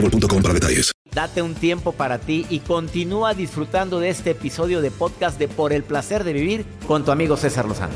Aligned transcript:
boostmobile.com 0.00 0.42
para 0.42 0.54
detalles. 0.54 0.92
Date 1.12 1.40
un 1.40 1.54
tiempo 1.54 1.92
para 1.92 2.18
ti 2.18 2.46
y 2.50 2.60
continúa 2.60 3.32
disfrutando 3.32 4.00
de 4.00 4.10
este 4.10 4.30
episodio 4.30 4.82
de 4.82 4.90
podcast 4.90 5.38
de 5.38 5.48
Por 5.48 5.72
el 5.72 5.82
placer 5.82 6.24
de 6.24 6.32
vivir 6.34 6.66
con 6.86 7.04
tu 7.04 7.10
amigo 7.10 7.36
César 7.36 7.66
Lozano. 7.66 7.94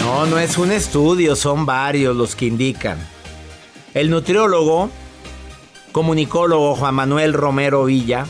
No, 0.00 0.26
no 0.26 0.38
es 0.38 0.58
un 0.58 0.70
estudio, 0.70 1.34
son 1.34 1.64
varios 1.64 2.14
los 2.14 2.36
que 2.36 2.46
indican. 2.46 2.98
El 3.94 4.10
nutriólogo, 4.10 4.90
comunicólogo 5.92 6.74
Juan 6.74 6.94
Manuel 6.94 7.32
Romero 7.32 7.86
Villa, 7.86 8.26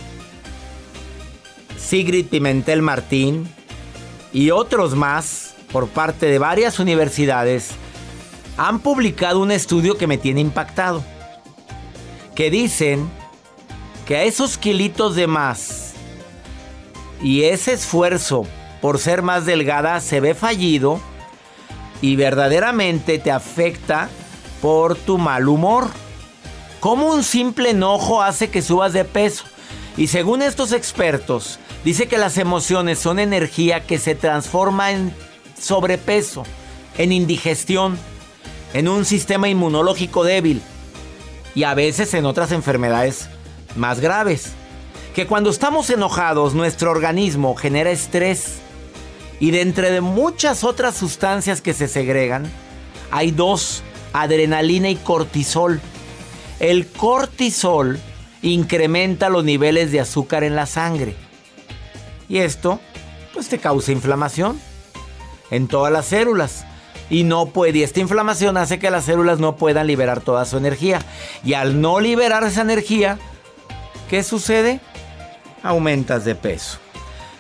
Sigrid 1.86 2.26
Pimentel 2.26 2.82
Martín 2.82 3.48
y 4.32 4.50
otros 4.50 4.96
más 4.96 5.54
por 5.70 5.86
parte 5.86 6.26
de 6.26 6.40
varias 6.40 6.80
universidades 6.80 7.70
han 8.56 8.80
publicado 8.80 9.40
un 9.40 9.52
estudio 9.52 9.96
que 9.96 10.08
me 10.08 10.18
tiene 10.18 10.40
impactado. 10.40 11.04
Que 12.34 12.50
dicen 12.50 13.08
que 14.04 14.16
a 14.16 14.24
esos 14.24 14.58
kilitos 14.58 15.14
de 15.14 15.28
más 15.28 15.92
y 17.22 17.44
ese 17.44 17.74
esfuerzo 17.74 18.46
por 18.80 18.98
ser 18.98 19.22
más 19.22 19.46
delgada 19.46 20.00
se 20.00 20.18
ve 20.18 20.34
fallido 20.34 21.00
y 22.02 22.16
verdaderamente 22.16 23.20
te 23.20 23.30
afecta 23.30 24.08
por 24.60 24.96
tu 24.96 25.18
mal 25.18 25.46
humor. 25.46 25.86
Como 26.80 27.06
un 27.12 27.22
simple 27.22 27.70
enojo 27.70 28.22
hace 28.22 28.50
que 28.50 28.60
subas 28.60 28.92
de 28.92 29.04
peso? 29.04 29.44
Y 29.96 30.08
según 30.08 30.42
estos 30.42 30.72
expertos, 30.72 31.60
dice 31.86 32.08
que 32.08 32.18
las 32.18 32.36
emociones 32.36 32.98
son 32.98 33.20
energía 33.20 33.86
que 33.86 33.98
se 33.98 34.16
transforma 34.16 34.90
en 34.90 35.14
sobrepeso, 35.56 36.42
en 36.98 37.12
indigestión, 37.12 37.96
en 38.74 38.88
un 38.88 39.04
sistema 39.04 39.48
inmunológico 39.48 40.24
débil 40.24 40.62
y 41.54 41.62
a 41.62 41.74
veces 41.74 42.12
en 42.14 42.26
otras 42.26 42.50
enfermedades 42.50 43.28
más 43.76 44.00
graves. 44.00 44.54
Que 45.14 45.28
cuando 45.28 45.48
estamos 45.48 45.88
enojados 45.88 46.54
nuestro 46.54 46.90
organismo 46.90 47.54
genera 47.54 47.92
estrés 47.92 48.56
y 49.38 49.52
de 49.52 49.60
entre 49.60 49.92
de 49.92 50.00
muchas 50.00 50.64
otras 50.64 50.96
sustancias 50.96 51.60
que 51.60 51.72
se 51.72 51.86
segregan, 51.86 52.50
hay 53.12 53.30
dos, 53.30 53.84
adrenalina 54.12 54.90
y 54.90 54.96
cortisol. 54.96 55.80
El 56.58 56.88
cortisol 56.88 58.00
incrementa 58.42 59.28
los 59.28 59.44
niveles 59.44 59.92
de 59.92 60.00
azúcar 60.00 60.42
en 60.42 60.56
la 60.56 60.66
sangre. 60.66 61.25
Y 62.28 62.38
esto, 62.38 62.80
pues 63.32 63.48
te 63.48 63.58
causa 63.58 63.92
inflamación 63.92 64.60
en 65.50 65.68
todas 65.68 65.92
las 65.92 66.06
células. 66.06 66.64
Y 67.08 67.22
no 67.22 67.46
puede, 67.46 67.78
y 67.78 67.82
esta 67.84 68.00
inflamación 68.00 68.56
hace 68.56 68.78
que 68.78 68.90
las 68.90 69.04
células 69.04 69.38
no 69.38 69.56
puedan 69.56 69.86
liberar 69.86 70.20
toda 70.20 70.44
su 70.44 70.56
energía. 70.56 71.00
Y 71.44 71.54
al 71.54 71.80
no 71.80 72.00
liberar 72.00 72.42
esa 72.42 72.62
energía, 72.62 73.18
¿qué 74.10 74.24
sucede? 74.24 74.80
Aumentas 75.62 76.24
de 76.24 76.34
peso. 76.34 76.78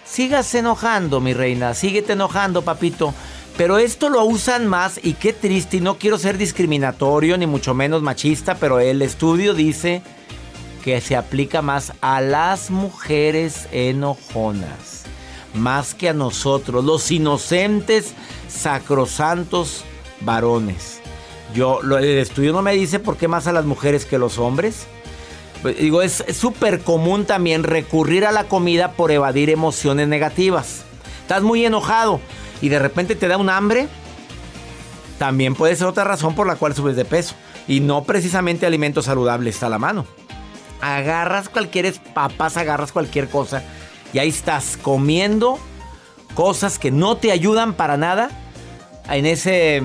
Sigas 0.04 0.54
enojando, 0.54 1.20
mi 1.20 1.34
reina, 1.34 1.74
síguete 1.74 2.12
enojando, 2.12 2.62
papito. 2.62 3.12
Pero 3.56 3.78
esto 3.78 4.08
lo 4.08 4.22
usan 4.24 4.66
más 4.66 5.00
y 5.02 5.14
qué 5.14 5.32
triste, 5.32 5.78
y 5.78 5.80
no 5.80 5.96
quiero 5.96 6.18
ser 6.18 6.38
discriminatorio 6.38 7.36
ni 7.38 7.46
mucho 7.46 7.74
menos 7.74 8.02
machista, 8.02 8.56
pero 8.56 8.78
el 8.78 9.02
estudio 9.02 9.54
dice 9.54 10.02
que 10.86 11.00
se 11.00 11.16
aplica 11.16 11.62
más 11.62 11.94
a 12.00 12.20
las 12.20 12.70
mujeres 12.70 13.66
enojonas, 13.72 15.02
más 15.52 15.96
que 15.96 16.10
a 16.10 16.12
nosotros, 16.12 16.84
los 16.84 17.10
inocentes, 17.10 18.14
sacrosantos 18.46 19.84
varones. 20.20 21.00
Yo, 21.56 21.80
el 21.80 22.18
estudio 22.18 22.52
no 22.52 22.62
me 22.62 22.72
dice 22.74 23.00
por 23.00 23.16
qué 23.16 23.26
más 23.26 23.48
a 23.48 23.52
las 23.52 23.64
mujeres 23.64 24.04
que 24.04 24.16
los 24.16 24.38
hombres. 24.38 24.86
Digo, 25.76 26.02
es 26.02 26.24
súper 26.32 26.78
común 26.82 27.24
también 27.24 27.64
recurrir 27.64 28.24
a 28.24 28.30
la 28.30 28.44
comida 28.44 28.92
por 28.92 29.10
evadir 29.10 29.50
emociones 29.50 30.06
negativas. 30.06 30.84
Estás 31.22 31.42
muy 31.42 31.66
enojado 31.66 32.20
y 32.62 32.68
de 32.68 32.78
repente 32.78 33.16
te 33.16 33.26
da 33.26 33.38
un 33.38 33.50
hambre. 33.50 33.88
También 35.18 35.56
puede 35.56 35.74
ser 35.74 35.88
otra 35.88 36.04
razón 36.04 36.36
por 36.36 36.46
la 36.46 36.54
cual 36.54 36.76
subes 36.76 36.94
de 36.94 37.04
peso. 37.04 37.34
Y 37.66 37.80
no 37.80 38.04
precisamente 38.04 38.66
alimentos 38.66 39.06
saludables 39.06 39.56
está 39.56 39.66
a 39.66 39.70
la 39.70 39.80
mano. 39.80 40.06
Agarras 40.80 41.48
cualquier 41.48 41.92
papas, 42.14 42.56
agarras 42.56 42.92
cualquier 42.92 43.28
cosa 43.28 43.62
y 44.12 44.18
ahí 44.18 44.28
estás 44.28 44.78
comiendo 44.80 45.58
cosas 46.34 46.78
que 46.78 46.90
no 46.90 47.16
te 47.16 47.32
ayudan 47.32 47.74
para 47.74 47.96
nada 47.96 48.30
en 49.08 49.26
ese 49.26 49.82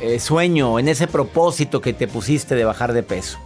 eh, 0.00 0.18
sueño, 0.18 0.78
en 0.78 0.88
ese 0.88 1.06
propósito 1.06 1.80
que 1.80 1.92
te 1.92 2.08
pusiste 2.08 2.54
de 2.54 2.64
bajar 2.64 2.92
de 2.92 3.02
peso. 3.02 3.38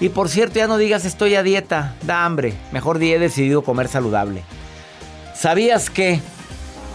Y 0.00 0.08
por 0.08 0.28
cierto, 0.28 0.56
ya 0.56 0.66
no 0.66 0.78
digas 0.78 1.04
estoy 1.04 1.34
a 1.34 1.42
dieta, 1.42 1.96
da 2.02 2.24
hambre. 2.24 2.54
Mejor 2.72 2.98
día 2.98 3.16
he 3.16 3.18
decidido 3.18 3.62
comer 3.62 3.88
saludable. 3.88 4.42
¿Sabías 5.34 5.90
que? 5.90 6.20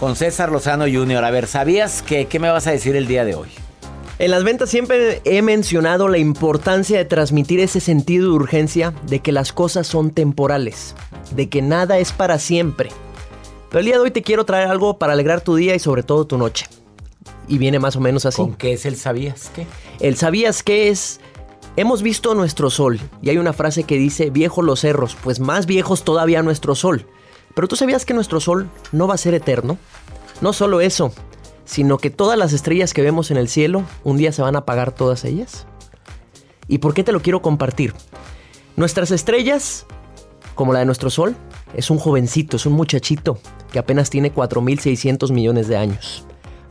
Con 0.00 0.14
César 0.14 0.50
Lozano 0.52 0.84
Jr. 0.84 1.24
A 1.24 1.30
ver, 1.30 1.46
¿sabías 1.46 2.02
que? 2.02 2.26
¿Qué 2.26 2.38
me 2.38 2.50
vas 2.50 2.66
a 2.66 2.70
decir 2.70 2.96
el 2.96 3.06
día 3.06 3.24
de 3.24 3.34
hoy? 3.34 3.57
En 4.18 4.32
las 4.32 4.42
ventas 4.42 4.68
siempre 4.68 5.20
he 5.24 5.42
mencionado 5.42 6.08
la 6.08 6.18
importancia 6.18 6.98
de 6.98 7.04
transmitir 7.04 7.60
ese 7.60 7.78
sentido 7.78 8.30
de 8.30 8.34
urgencia 8.34 8.92
de 9.06 9.20
que 9.20 9.30
las 9.30 9.52
cosas 9.52 9.86
son 9.86 10.10
temporales, 10.10 10.96
de 11.30 11.48
que 11.48 11.62
nada 11.62 11.98
es 11.98 12.12
para 12.12 12.40
siempre. 12.40 12.90
Pero 13.68 13.78
el 13.78 13.86
día 13.86 13.94
de 13.94 14.00
hoy 14.00 14.10
te 14.10 14.22
quiero 14.22 14.44
traer 14.44 14.66
algo 14.66 14.98
para 14.98 15.12
alegrar 15.12 15.40
tu 15.40 15.54
día 15.54 15.76
y 15.76 15.78
sobre 15.78 16.02
todo 16.02 16.26
tu 16.26 16.36
noche. 16.36 16.66
Y 17.46 17.58
viene 17.58 17.78
más 17.78 17.94
o 17.94 18.00
menos 18.00 18.26
así. 18.26 18.36
¿Con 18.36 18.54
qué 18.54 18.72
es 18.72 18.86
el 18.86 18.96
sabías 18.96 19.52
qué? 19.54 19.66
El 20.00 20.16
sabías 20.16 20.62
qué 20.64 20.88
es 20.88 21.20
Hemos 21.76 22.02
visto 22.02 22.34
nuestro 22.34 22.70
sol 22.70 22.98
y 23.22 23.30
hay 23.30 23.38
una 23.38 23.52
frase 23.52 23.84
que 23.84 23.98
dice 23.98 24.30
viejos 24.30 24.64
los 24.64 24.80
cerros, 24.80 25.16
pues 25.22 25.38
más 25.38 25.66
viejos 25.66 26.02
todavía 26.02 26.42
nuestro 26.42 26.74
sol. 26.74 27.06
Pero 27.54 27.68
tú 27.68 27.76
sabías 27.76 28.04
que 28.04 28.14
nuestro 28.14 28.40
sol 28.40 28.68
no 28.90 29.06
va 29.06 29.14
a 29.14 29.18
ser 29.18 29.34
eterno. 29.34 29.78
No 30.40 30.52
solo 30.52 30.80
eso, 30.80 31.12
sino 31.68 31.98
que 31.98 32.08
todas 32.08 32.38
las 32.38 32.54
estrellas 32.54 32.94
que 32.94 33.02
vemos 33.02 33.30
en 33.30 33.36
el 33.36 33.46
cielo 33.46 33.84
un 34.02 34.16
día 34.16 34.32
se 34.32 34.40
van 34.40 34.56
a 34.56 34.60
apagar 34.60 34.90
todas 34.90 35.26
ellas. 35.26 35.66
¿Y 36.66 36.78
por 36.78 36.94
qué 36.94 37.04
te 37.04 37.12
lo 37.12 37.20
quiero 37.20 37.42
compartir? 37.42 37.92
Nuestras 38.76 39.10
estrellas, 39.10 39.84
como 40.54 40.72
la 40.72 40.78
de 40.78 40.86
nuestro 40.86 41.10
sol, 41.10 41.36
es 41.74 41.90
un 41.90 41.98
jovencito, 41.98 42.56
es 42.56 42.64
un 42.64 42.72
muchachito 42.72 43.38
que 43.70 43.78
apenas 43.78 44.08
tiene 44.08 44.32
4.600 44.34 45.30
millones 45.30 45.68
de 45.68 45.76
años 45.76 46.24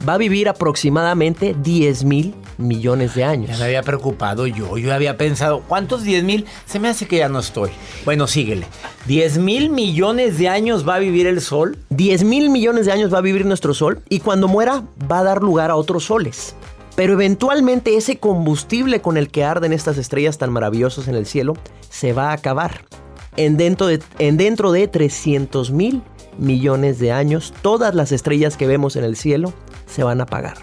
va 0.08 0.14
a 0.14 0.18
vivir 0.18 0.50
aproximadamente 0.50 1.56
10 1.62 2.04
mil 2.04 2.36
millones 2.58 3.16
de 3.16 3.24
años. 3.24 3.52
Ya 3.52 3.58
me 3.58 3.66
había 3.66 3.84
preocupado 3.84 4.48
yo, 4.48 4.78
yo 4.78 4.94
había 4.94 5.18
pensado, 5.18 5.62
¿cuántos 5.68 6.04
10 6.04 6.24
mil? 6.24 6.46
Se 6.66 6.80
me 6.80 6.90
hace 6.90 7.08
que 7.08 7.18
ya 7.18 7.30
no 7.30 7.40
estoy. 7.40 7.70
Bueno, 8.06 8.28
síguele. 8.28 8.68
10 9.06 9.38
mil 9.38 9.70
millones 9.70 10.38
de 10.38 10.50
años 10.50 10.88
va 10.88 10.96
a 10.96 11.00
vivir 11.00 11.28
el 11.28 11.42
Sol. 11.42 11.78
10 11.90 12.24
mil 12.24 12.50
millones 12.50 12.86
de 12.86 12.92
años 12.92 13.14
va 13.14 13.20
a 13.20 13.22
vivir 13.22 13.46
nuestro 13.46 13.74
Sol 13.74 14.02
y 14.10 14.20
cuando 14.20 14.48
muera 14.48 14.84
va 15.10 15.20
a 15.20 15.24
dar 15.24 15.42
lugar 15.42 15.72
a 15.72 15.76
otros 15.76 16.06
soles. 16.06 16.56
Pero 16.96 17.14
eventualmente 17.14 17.96
ese 17.96 18.18
combustible 18.18 19.02
con 19.02 19.18
el 19.18 19.30
que 19.30 19.44
arden 19.44 19.72
estas 19.72 19.98
estrellas 20.00 20.40
tan 20.40 20.52
maravillosas 20.52 21.08
en 21.08 21.16
el 21.16 21.28
cielo 21.28 21.54
se 21.90 22.12
va 22.12 22.32
a 22.32 22.34
acabar. 22.34 22.82
en 23.36 23.56
dentro 23.56 23.86
de, 23.86 24.02
en 24.18 24.36
dentro 24.36 24.72
de 24.72 24.88
300 24.88 25.70
mil 25.70 26.02
millones 26.40 26.98
de 26.98 27.12
años, 27.12 27.54
todas 27.62 27.94
las 27.94 28.12
estrellas 28.12 28.58
que 28.58 28.66
vemos 28.66 28.96
en 28.96 29.04
el 29.04 29.16
cielo 29.16 29.54
se 29.88 30.04
van 30.04 30.20
a 30.20 30.24
apagar. 30.24 30.58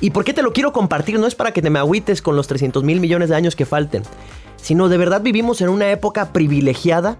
¿Y 0.00 0.10
por 0.10 0.24
qué 0.24 0.32
te 0.32 0.42
lo 0.42 0.52
quiero 0.52 0.72
compartir? 0.72 1.18
No 1.18 1.26
es 1.26 1.34
para 1.34 1.52
que 1.52 1.60
te 1.60 1.68
me 1.68 1.78
agüites 1.78 2.22
con 2.22 2.34
los 2.34 2.46
300 2.46 2.82
mil 2.84 3.00
millones 3.00 3.28
de 3.28 3.36
años 3.36 3.54
que 3.54 3.66
falten, 3.66 4.02
sino 4.56 4.88
de 4.88 4.96
verdad 4.96 5.20
vivimos 5.20 5.60
en 5.60 5.68
una 5.68 5.90
época 5.90 6.32
privilegiada 6.32 7.18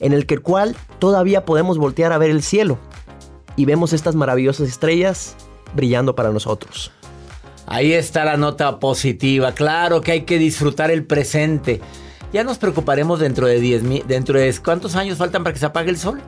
en 0.00 0.12
el 0.12 0.26
que 0.26 0.38
cual 0.38 0.74
todavía 0.98 1.44
podemos 1.44 1.76
voltear 1.76 2.12
a 2.12 2.18
ver 2.18 2.30
el 2.30 2.42
cielo 2.42 2.78
y 3.56 3.66
vemos 3.66 3.92
estas 3.92 4.14
maravillosas 4.14 4.68
estrellas 4.68 5.36
brillando 5.74 6.14
para 6.14 6.30
nosotros. 6.30 6.92
Ahí 7.66 7.92
está 7.92 8.24
la 8.24 8.38
nota 8.38 8.78
positiva. 8.78 9.52
Claro 9.52 10.00
que 10.00 10.12
hay 10.12 10.20
que 10.22 10.38
disfrutar 10.38 10.90
el 10.90 11.04
presente. 11.04 11.82
Ya 12.32 12.42
nos 12.42 12.56
preocuparemos 12.56 13.20
dentro 13.20 13.46
de 13.46 13.60
10 13.60 13.82
mil. 13.82 14.04
¿Dentro 14.06 14.38
de 14.38 14.54
cuántos 14.64 14.96
años 14.96 15.18
faltan 15.18 15.44
para 15.44 15.52
que 15.52 15.60
se 15.60 15.66
apague 15.66 15.90
el 15.90 15.98
sol? 15.98 16.22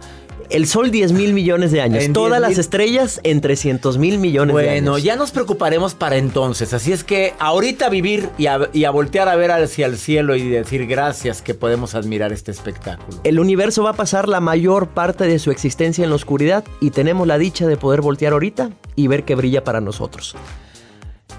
El 0.50 0.67
Sol 0.67 0.91
10 0.91 1.12
mil 1.12 1.32
millones 1.32 1.70
de 1.70 1.81
años. 1.81 2.02
En 2.02 2.12
Todas 2.12 2.41
10 2.41 2.50
las 2.50 2.58
estrellas 2.58 3.20
en 3.23 3.41
300 3.41 3.99
mil 3.99 4.19
millones 4.19 4.56
de 4.56 4.62
años. 4.62 4.82
Bueno, 4.85 4.99
ya 4.99 5.14
nos 5.14 5.31
preocuparemos 5.31 5.94
para 5.94 6.17
entonces. 6.17 6.75
Así 6.75 6.93
es 6.93 7.05
que 7.05 7.35
ahorita 7.38 7.88
vivir 7.88 8.29
y 8.37 8.47
a, 8.47 8.69
y 8.73 8.85
a 8.85 8.91
voltear 8.91 9.29
a 9.29 9.37
ver 9.37 9.52
hacia 9.52 9.87
el 9.87 9.97
cielo 9.97 10.35
y 10.35 10.49
decir 10.49 10.87
gracias 10.87 11.41
que 11.41 11.55
podemos 11.55 11.94
admirar 11.94 12.32
este 12.32 12.50
espectáculo. 12.50 13.20
El 13.23 13.38
universo 13.38 13.85
va 13.85 13.91
a 13.91 13.94
pasar 13.94 14.29
la 14.29 14.41
mayor 14.41 14.88
parte 14.88 15.25
de 15.25 15.38
su 15.38 15.52
existencia 15.52 16.02
en 16.02 16.11
la 16.11 16.17
oscuridad 16.17 16.64
y 16.81 16.91
tenemos 16.91 17.29
la 17.29 17.38
dicha 17.38 17.69
de 17.69 17.76
poder 17.76 18.00
voltear 18.00 18.32
ahorita 18.32 18.70
y 18.97 19.06
ver 19.06 19.25
que 19.25 19.37
brilla 19.37 19.62
para 19.62 19.81
nosotros. 19.81 20.37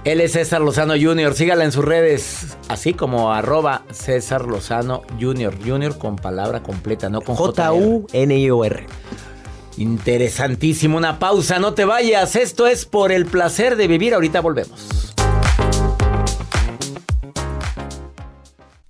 Él 0.04 0.20
es 0.20 0.32
César 0.32 0.62
Lozano 0.62 0.94
Jr. 1.00 1.36
Sígala 1.36 1.64
en 1.64 1.72
sus 1.72 1.86
redes, 1.86 2.58
así 2.70 2.94
como 2.94 3.32
arroba 3.32 3.84
César 3.92 4.46
Lozano 4.46 5.04
Jr. 5.20 5.56
Jr. 5.64 5.98
con 5.98 6.16
palabra 6.16 6.64
completa, 6.64 7.10
no 7.10 7.22
con 7.22 7.36
J. 7.36 7.68
J-U-N-I-O-R. 7.68 8.88
Interesantísimo, 9.78 10.98
una 10.98 11.20
pausa, 11.20 11.60
no 11.60 11.76
te 11.76 11.86
vayas. 11.86 12.36
Esto 12.36 12.66
es 12.66 12.86
por 12.86 13.12
el 13.12 13.26
placer 13.28 13.76
de 13.76 13.88
vivir. 13.88 14.16
Ahorita 14.16 14.42
volvemos. 14.42 15.11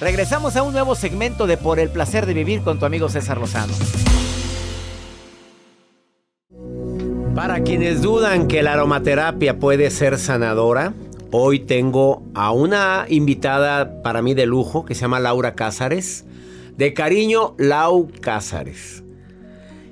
Regresamos 0.00 0.54
a 0.54 0.62
un 0.62 0.72
nuevo 0.72 0.94
segmento 0.94 1.48
de 1.48 1.56
Por 1.56 1.80
el 1.80 1.90
placer 1.90 2.24
de 2.24 2.32
vivir 2.32 2.62
con 2.62 2.78
tu 2.78 2.86
amigo 2.86 3.08
César 3.08 3.38
Lozano. 3.38 3.72
Para 7.34 7.64
quienes 7.64 8.00
dudan 8.00 8.46
que 8.46 8.62
la 8.62 8.74
aromaterapia 8.74 9.58
puede 9.58 9.90
ser 9.90 10.18
sanadora, 10.18 10.94
hoy 11.32 11.58
tengo 11.58 12.22
a 12.34 12.52
una 12.52 13.06
invitada 13.08 14.00
para 14.02 14.22
mí 14.22 14.34
de 14.34 14.46
lujo 14.46 14.84
que 14.84 14.94
se 14.94 15.00
llama 15.00 15.18
Laura 15.18 15.56
Cázares. 15.56 16.24
De 16.76 16.94
cariño, 16.94 17.56
Lau 17.58 18.08
Cázares. 18.20 19.02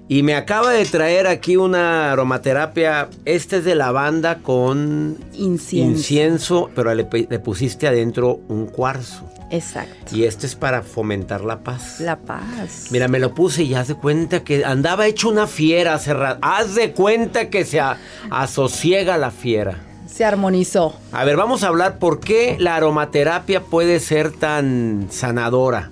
Y 0.09 0.23
me 0.23 0.35
acaba 0.37 0.71
de 0.71 0.85
traer 0.85 1.27
aquí 1.27 1.57
una 1.57 2.13
aromaterapia. 2.13 3.09
Este 3.25 3.57
es 3.57 3.65
de 3.65 3.75
lavanda 3.75 4.37
con 4.39 5.19
Incienso. 5.35 5.91
incienso, 5.97 6.71
pero 6.77 6.95
le, 6.95 7.05
pusiste 7.05 7.89
adentro 7.89 8.39
un 8.49 8.67
cuarzo. 8.67 9.25
Exacto. 9.51 10.15
Y 10.17 10.25
este 10.25 10.47
es 10.47 10.55
para 10.55 10.83
fomentar 10.83 11.43
la 11.43 11.59
paz. 11.61 11.99
La 12.01 12.17
paz. 12.19 12.87
Mira, 12.91 13.09
me 13.09 13.19
lo 13.19 13.35
puse 13.35 13.65
y 13.65 13.75
haz 13.75 13.89
de 13.89 13.95
cuenta 13.95 14.45
que 14.45 14.65
andaba 14.65 15.07
hecho 15.07 15.29
una 15.29 15.47
fiera 15.49 15.95
hace 15.95 16.15
rato. 16.15 16.39
Haz 16.43 16.75
de 16.77 16.93
cuenta 16.93 17.49
que 17.51 17.65
se 17.65 17.81
a- 17.81 17.99
asosiega 18.31 19.17
la 19.19 19.31
fiera. 19.33 19.83
Se 20.07 20.25
armonizó. 20.25 20.95
A 21.13 21.25
ver, 21.25 21.37
vamos 21.37 21.63
a 21.65 21.69
hablar 21.69 21.99
por 21.99 22.21
qué 22.21 22.57
la 22.61 22.77
aromaterapia 22.77 23.61
puede 23.63 23.99
ser 24.01 24.33
tan 24.33 25.09
sanadora. 25.11 25.91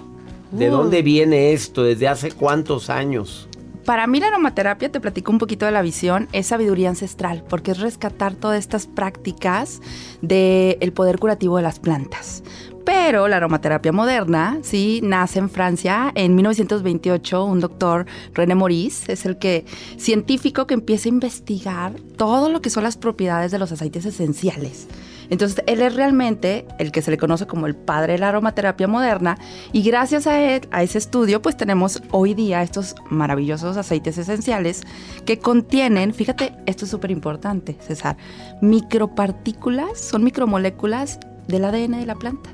¿De 0.53 0.69
Uh. 0.69 0.73
dónde 0.73 1.03
viene 1.03 1.53
esto? 1.53 1.83
¿Desde 1.83 2.07
hace 2.09 2.31
cuántos 2.33 2.91
años? 2.91 3.49
Para 3.85 4.07
mí 4.07 4.19
la 4.19 4.29
aromaterapia, 4.29 4.91
te 4.91 5.01
platico 5.01 5.31
un 5.31 5.39
poquito 5.39 5.67
de 5.67 5.73
la 5.73 5.83
visión, 5.83 6.29
es 6.33 6.47
sabiduría 6.47 6.89
ancestral, 6.89 7.45
porque 7.49 7.73
es 7.73 7.81
rescatar 7.81 8.35
todas 8.35 8.59
estas 8.59 8.87
prácticas 8.87 9.83
del 10.23 10.93
poder 10.95 11.19
curativo 11.19 11.59
de 11.59 11.65
las 11.65 11.81
plantas. 11.81 12.43
Pero 12.87 13.29
la 13.29 13.37
aromaterapia 13.37 13.93
moderna, 13.93 14.59
sí, 14.63 15.01
nace 15.03 15.39
en 15.39 15.51
Francia 15.51 16.13
en 16.15 16.35
1928. 16.35 17.45
Un 17.45 17.61
doctor, 17.61 18.07
René 18.33 18.55
Maurice, 18.55 19.13
es 19.13 19.27
el 19.27 19.39
que 19.39 19.67
científico 19.99 20.67
que 20.67 20.75
empieza 20.75 21.09
a 21.09 21.13
investigar 21.13 21.93
todo 22.17 22.49
lo 22.49 22.63
que 22.63 22.71
son 22.71 22.85
las 22.85 22.97
propiedades 22.97 23.53
de 23.53 23.59
los 23.59 23.73
aceites 23.73 24.07
esenciales. 24.07 24.87
Entonces, 25.31 25.63
él 25.67 25.83
es 25.83 25.95
realmente 25.95 26.67
el 26.79 26.93
que 26.93 27.03
se 27.03 27.11
le 27.11 27.19
conoce 27.19 27.47
como 27.47 27.67
el 27.67 27.75
padre 27.75 28.15
de 28.15 28.19
la 28.19 28.29
aromaterapia 28.29 28.87
moderna 28.87 29.39
y 29.73 29.83
gracias 29.83 30.27
a 30.27 30.41
ese 30.83 30.99
estudio, 30.99 31.43
pues 31.43 31.57
tenemos 31.57 32.03
hoy 32.11 32.35
día 32.35 32.63
estos 32.63 32.95
maravillosos 33.11 33.77
aceites 33.77 34.19
esenciales 34.19 34.83
que 35.25 35.39
contienen, 35.39 36.15
fíjate, 36.15 36.55
esto 36.67 36.85
es 36.85 36.91
súper 36.91 37.11
importante, 37.11 37.77
César, 37.81 38.17
micropartículas, 38.61 39.99
son 39.99 40.25
micromoléculas 40.25 41.19
del 41.49 41.65
ADN 41.65 41.99
de 41.99 42.07
la 42.07 42.15
planta 42.15 42.51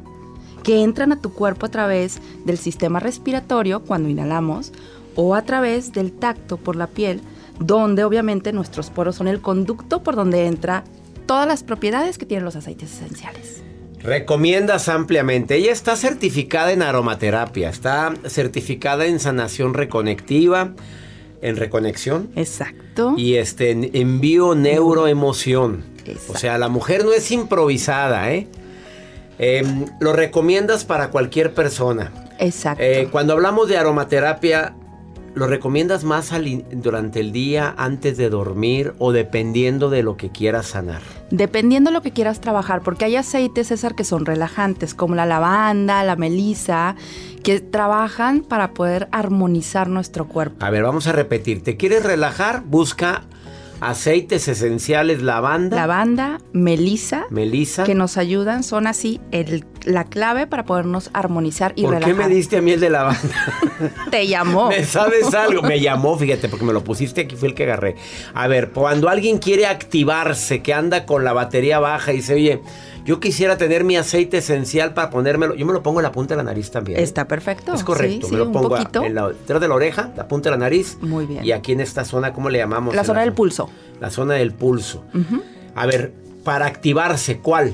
que 0.63 0.83
entran 0.83 1.13
a 1.13 1.21
tu 1.21 1.33
cuerpo 1.33 1.67
a 1.67 1.71
través 1.71 2.21
del 2.45 2.59
sistema 2.59 3.01
respiratorio 3.01 3.81
cuando 3.81 4.09
inhalamos 4.09 4.73
o 5.17 5.35
a 5.35 5.43
través 5.43 5.93
del 5.93 6.13
tacto 6.13 6.57
por 6.57 6.77
la 6.77 6.87
piel, 6.87 7.21
donde 7.59 8.05
obviamente 8.05 8.53
nuestros 8.53 8.91
poros 8.91 9.17
son 9.17 9.29
el 9.29 9.41
conducto 9.41 10.03
por 10.03 10.17
donde 10.17 10.47
entra 10.47 10.85
todas 11.31 11.47
las 11.47 11.63
propiedades 11.63 12.19
que 12.19 12.27
tienen 12.27 12.45
los 12.45 12.57
aceites 12.57 12.93
esenciales. 12.93 13.63
Recomiendas 14.03 14.89
ampliamente. 14.89 15.55
Ella 15.55 15.71
está 15.71 15.95
certificada 15.95 16.73
en 16.73 16.83
aromaterapia, 16.83 17.71
está 17.71 18.15
certificada 18.27 19.07
en 19.07 19.21
sanación 19.21 19.75
reconectiva, 19.75 20.73
en 21.41 21.57
reconexión 21.57 22.33
Exacto. 22.35 23.15
y 23.17 23.37
este 23.37 23.71
en 23.71 23.91
envío 23.95 24.57
neuroemoción. 24.57 25.85
Exacto. 26.05 26.33
O 26.33 26.37
sea, 26.37 26.59
la 26.59 26.69
mujer 26.69 27.05
no 27.05 27.13
es 27.13 27.31
improvisada, 27.31 28.33
¿eh? 28.33 28.49
Em, 29.39 29.87
lo 30.01 30.13
recomiendas 30.13 30.85
para 30.85 31.11
cualquier 31.11 31.55
persona. 31.55 32.11
Exacto. 32.41 32.83
Eh, 32.83 33.07
cuando 33.13 33.35
hablamos 33.35 33.69
de 33.69 33.79
aromaterapia, 33.79 34.75
¿lo 35.35 35.47
recomiendas 35.47 36.05
más 36.05 36.33
al 36.33 36.65
durante 36.73 37.21
el 37.21 37.33
día, 37.33 37.75
antes 37.77 38.17
de 38.17 38.31
dormir 38.31 38.95
o 38.99 39.13
dependiendo 39.13 39.91
de 39.91 40.03
lo 40.03 40.17
que 40.17 40.31
quieras 40.31 40.67
sanar? 40.67 41.03
Dependiendo 41.31 41.91
lo 41.91 42.03
que 42.03 42.11
quieras 42.11 42.41
trabajar, 42.41 42.83
porque 42.83 43.05
hay 43.05 43.17
aceites, 43.17 43.69
César, 43.69 43.95
que 43.95 44.05
son 44.05 44.27
relajantes, 44.27 44.95
como 44.95 45.15
la 45.15 45.27
lavanda, 45.27 46.03
la 46.05 46.17
melisa, 46.17 46.97
que 47.43 47.61
trabajan 47.61 48.41
para 48.43 48.73
poder 48.73 49.09
armonizar 49.13 49.89
nuestro 49.89 50.27
cuerpo. 50.27 50.65
A 50.65 50.71
ver, 50.71 50.83
vamos 50.83 51.07
a 51.07 51.13
repetir. 51.13 51.63
¿Te 51.63 51.77
quieres 51.77 52.05
relajar? 52.05 52.63
Busca 52.65 53.23
aceites 53.81 54.47
esenciales, 54.49 55.23
lavanda, 55.23 55.77
Lavanda, 55.77 56.39
melisa, 56.53 57.25
melisa. 57.31 57.85
que 57.85 57.95
nos 57.95 58.17
ayudan, 58.17 58.63
son 58.63 58.87
así 58.87 59.21
el- 59.33 59.65
la 59.85 60.05
clave 60.05 60.47
para 60.47 60.65
podernos 60.65 61.11
armonizar 61.15 61.73
y 61.77 61.83
¿Por 61.83 61.95
relajar. 61.95 62.15
qué 62.17 62.23
me 62.23 62.29
diste 62.35 62.59
a 62.59 62.63
mí 62.63 62.73
el 62.73 62.81
de 62.81 62.91
lavanda? 62.91 63.19
Te 64.11 64.27
llamó. 64.27 64.69
¿Me 64.69 64.85
sabes 64.85 65.33
algo? 65.35 65.63
Me 65.63 65.81
llamó, 65.81 66.17
fíjate, 66.19 66.49
porque 66.49 66.65
me 66.67 66.73
lo 66.73 66.85
pusiste 66.85 67.23
aquí, 67.23 67.37
fue 67.37 67.49
el 67.49 67.55
que 67.55 67.63
agarré. 67.65 67.97
A 68.35 68.47
ver, 68.49 68.71
cuando 68.73 69.09
alguien 69.09 69.39
quiere 69.39 69.67
activarse, 69.67 70.63
que 70.63 70.75
anda 70.75 71.07
con 71.07 71.25
la 71.25 71.33
batería 71.33 71.79
baja 71.79 72.13
y 72.13 72.17
dice, 72.17 72.35
oye, 72.35 72.61
yo 73.05 73.21
quisiera 73.21 73.57
tener 73.57 73.85
mi 73.85 73.97
aceite 73.97 74.39
esencial 74.39 74.95
para 74.95 75.11
ponérmelo, 75.11 75.55
yo 75.55 75.67
me 75.67 75.73
lo 75.73 75.83
pongo 75.83 76.01
en 76.01 76.05
la 76.05 76.13
punta 76.13 76.35
de 76.35 76.39
la 76.39 76.45
nariz 76.45 76.71
también. 76.71 77.01
Está 77.01 77.27
perfecto. 77.27 77.73
Es 77.75 77.83
correcto, 77.85 78.27
Sí, 78.29 78.33
me 78.35 78.39
sí, 78.41 78.45
lo 78.47 78.53
pongo 78.53 78.69
un 78.69 78.75
a- 78.75 78.77
poquito. 78.79 79.03
en 79.05 79.15
la, 79.15 79.29
detrás 79.29 79.61
de 79.61 79.69
la 79.69 79.75
oreja, 79.75 80.11
la 80.17 80.29
punta 80.29 80.51
de 80.51 80.57
la 80.57 80.61
nariz. 80.61 80.99
Muy 81.01 81.27
bien. 81.27 81.45
Y 81.45 81.53
aquí 81.53 81.73
en 81.73 81.81
esta 81.81 82.05
zona, 82.05 82.33
¿cómo 82.33 82.51
le 82.51 82.59
llamamos? 82.59 82.95
La 82.95 83.01
En 83.03 83.07
zona 83.07 83.21
del 83.23 83.33
pulso. 83.33 83.69
La 84.01 84.11
zona 84.11 84.35
del 84.35 84.53
pulso. 84.53 85.05
A 85.75 85.87
ver, 85.87 86.13
para 86.45 86.67
activarse, 86.67 87.39
¿cuál? 87.39 87.73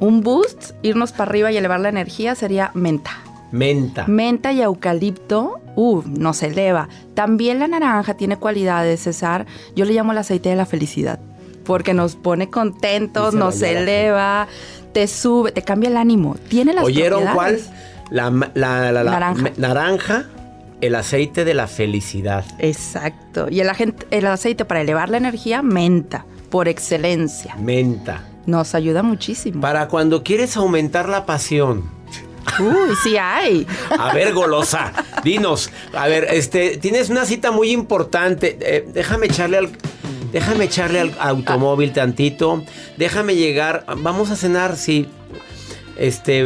Un 0.00 0.22
boost, 0.22 0.72
irnos 0.82 1.12
para 1.12 1.30
arriba 1.30 1.52
y 1.52 1.56
elevar 1.56 1.80
la 1.80 1.88
energía 1.88 2.34
sería 2.34 2.70
menta. 2.74 3.10
Menta. 3.52 4.06
Menta 4.08 4.50
y 4.52 4.62
eucalipto, 4.62 5.60
uh, 5.76 6.02
nos 6.06 6.42
eleva. 6.42 6.88
También 7.14 7.58
la 7.58 7.68
naranja 7.68 8.14
tiene 8.14 8.36
cualidades, 8.38 9.00
César. 9.02 9.46
Yo 9.76 9.84
le 9.84 9.92
llamo 9.92 10.12
el 10.12 10.18
aceite 10.18 10.48
de 10.48 10.56
la 10.56 10.64
felicidad. 10.66 11.20
Porque 11.64 11.94
nos 11.94 12.16
pone 12.16 12.50
contentos, 12.50 13.34
nos 13.34 13.60
eleva, 13.62 14.48
te 14.92 15.06
sube, 15.06 15.52
te 15.52 15.62
cambia 15.62 15.88
el 15.90 15.96
ánimo. 15.96 16.36
Tiene 16.48 16.72
las 16.72 16.84
¿Oyeron 16.84 17.22
cuál? 17.34 17.54
propiedades. 17.56 17.70
La, 18.10 18.30
la- 18.54 18.92
la- 18.92 19.02
la- 19.04 19.04
Naranja. 19.04 19.42
me- 19.42 19.52
naranja, 19.56 20.26
el 20.80 20.94
aceite 20.94 21.44
de 21.44 21.54
la 21.54 21.66
felicidad. 21.66 22.44
Exacto. 22.58 23.46
Y 23.50 23.60
el 23.60 24.26
aceite 24.26 24.64
para 24.64 24.80
elevar 24.82 25.08
la 25.08 25.16
energía, 25.16 25.62
menta, 25.62 26.26
por 26.50 26.68
excelencia. 26.68 27.54
Menta. 27.56 28.22
Nos 28.44 28.74
ayuda 28.74 29.02
muchísimo. 29.02 29.60
Para 29.60 29.88
cuando 29.88 30.22
quieres 30.24 30.56
aumentar 30.56 31.08
la 31.08 31.24
pasión. 31.26 31.84
Uy, 32.58 32.94
sí 33.04 33.16
hay. 33.16 33.66
A 33.98 34.12
ver, 34.12 34.34
golosa, 34.34 34.92
dinos. 35.22 35.70
A 35.94 36.08
ver, 36.08 36.26
este, 36.28 36.76
tienes 36.76 37.08
una 37.08 37.24
cita 37.24 37.52
muy 37.52 37.70
importante. 37.70 38.58
Eh, 38.60 38.88
déjame 38.92 39.26
echarle 39.26 39.58
al. 39.58 39.70
Déjame 40.32 40.64
echarle 40.64 41.00
al 41.00 41.12
automóvil 41.18 41.92
tantito. 41.92 42.64
Déjame 42.96 43.34
llegar. 43.36 43.84
Vamos 43.98 44.30
a 44.30 44.36
cenar, 44.36 44.76
sí. 44.76 45.06
Este, 45.96 46.38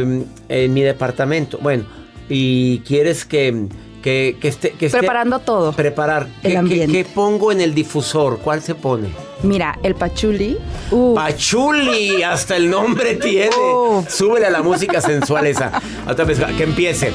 en 0.49 0.73
mi 0.73 0.81
departamento. 0.81 1.57
Bueno, 1.61 1.85
y 2.29 2.79
quieres 2.79 3.25
que. 3.25 3.67
Que, 4.03 4.37
que 4.39 4.47
esté, 4.47 4.71
que 4.71 4.85
esté- 4.85 4.99
Preparando 4.99 5.39
todo. 5.39 5.73
Preparar. 5.73 6.27
El 6.43 6.51
¿Qué- 6.51 6.57
ambiente. 6.57 6.93
¿Qué 6.93 7.03
pongo 7.05 7.51
en 7.51 7.59
el 7.59 7.73
difusor? 7.73 8.37
¿Cuál 8.39 8.61
se 8.61 8.73
pone? 8.75 9.09
Mira, 9.43 9.77
el 9.83 9.95
pachuli. 9.95 10.57
uh, 10.91 11.13
Pachuli, 11.15 12.21
hasta 12.23 12.55
el 12.55 12.69
nombre 12.69 13.15
tiene. 13.15 13.49
Oh. 13.59 14.05
Súbele 14.07 14.45
a 14.45 14.49
la 14.49 14.61
música 14.61 15.01
sensual 15.01 15.47
esa. 15.47 15.81
Otra 16.07 16.23
vez, 16.25 16.39
que 16.57 16.63
empiece. 16.63 17.11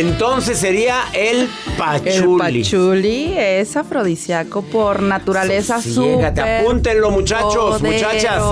Entonces 0.00 0.58
sería 0.58 0.96
el 1.12 1.42
el 1.42 1.48
pachuli. 1.78 2.62
pachuli 2.62 3.34
es 3.36 3.76
afrodisíaco 3.76 4.62
por 4.62 5.02
naturaleza 5.02 5.80
Sosiégate, 5.80 6.40
súper 6.40 6.60
apúntenlo, 6.62 7.10
muchachos, 7.10 7.80
muchachas. 7.82 8.42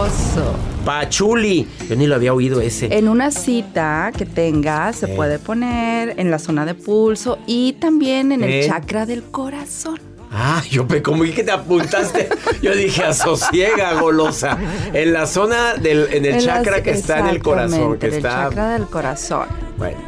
Pachuli. 0.85 1.67
Yo 1.89 1.97
ni 1.97 2.07
lo 2.07 2.15
había 2.17 2.35
oído 2.35 2.61
ese. 2.61 2.97
En 2.97 3.09
una 3.09 3.31
cita 3.31 4.11
que 4.17 4.27
tengas 4.27 4.97
se 4.97 5.07
Eh. 5.07 5.15
puede 5.17 5.39
poner 5.39 6.15
en 6.19 6.31
la 6.31 6.39
zona 6.39 6.65
de 6.65 6.75
pulso 6.75 7.39
y 7.47 7.75
también 7.75 8.33
en 8.33 8.43
Eh. 8.43 8.61
el 8.61 8.69
chakra 8.69 9.07
del 9.07 9.23
corazón. 9.25 10.01
Ah, 10.35 10.63
yo 10.71 10.89
pe, 10.89 11.03
como 11.03 11.25
que 11.25 11.45
te 11.45 11.51
apuntaste. 11.53 12.27
Yo 12.63 12.75
dije, 12.75 13.03
asosiega, 13.05 13.93
golosa. 14.01 14.57
En 14.95 15.13
la 15.13 15.27
zona 15.27 15.75
del, 15.75 16.09
en 16.11 16.25
el 16.25 16.35
En 16.37 16.47
las- 16.47 16.63
chakra 16.65 16.83
que 16.83 16.93
está 16.93 17.19
en 17.19 17.27
el 17.27 17.43
corazón, 17.43 17.99
que 17.99 18.07
en 18.07 18.15
está. 18.15 18.29
El 18.45 18.49
chakra 18.49 18.69
del 18.71 18.87
corazón. 18.87 19.47
Bueno. 19.77 19.99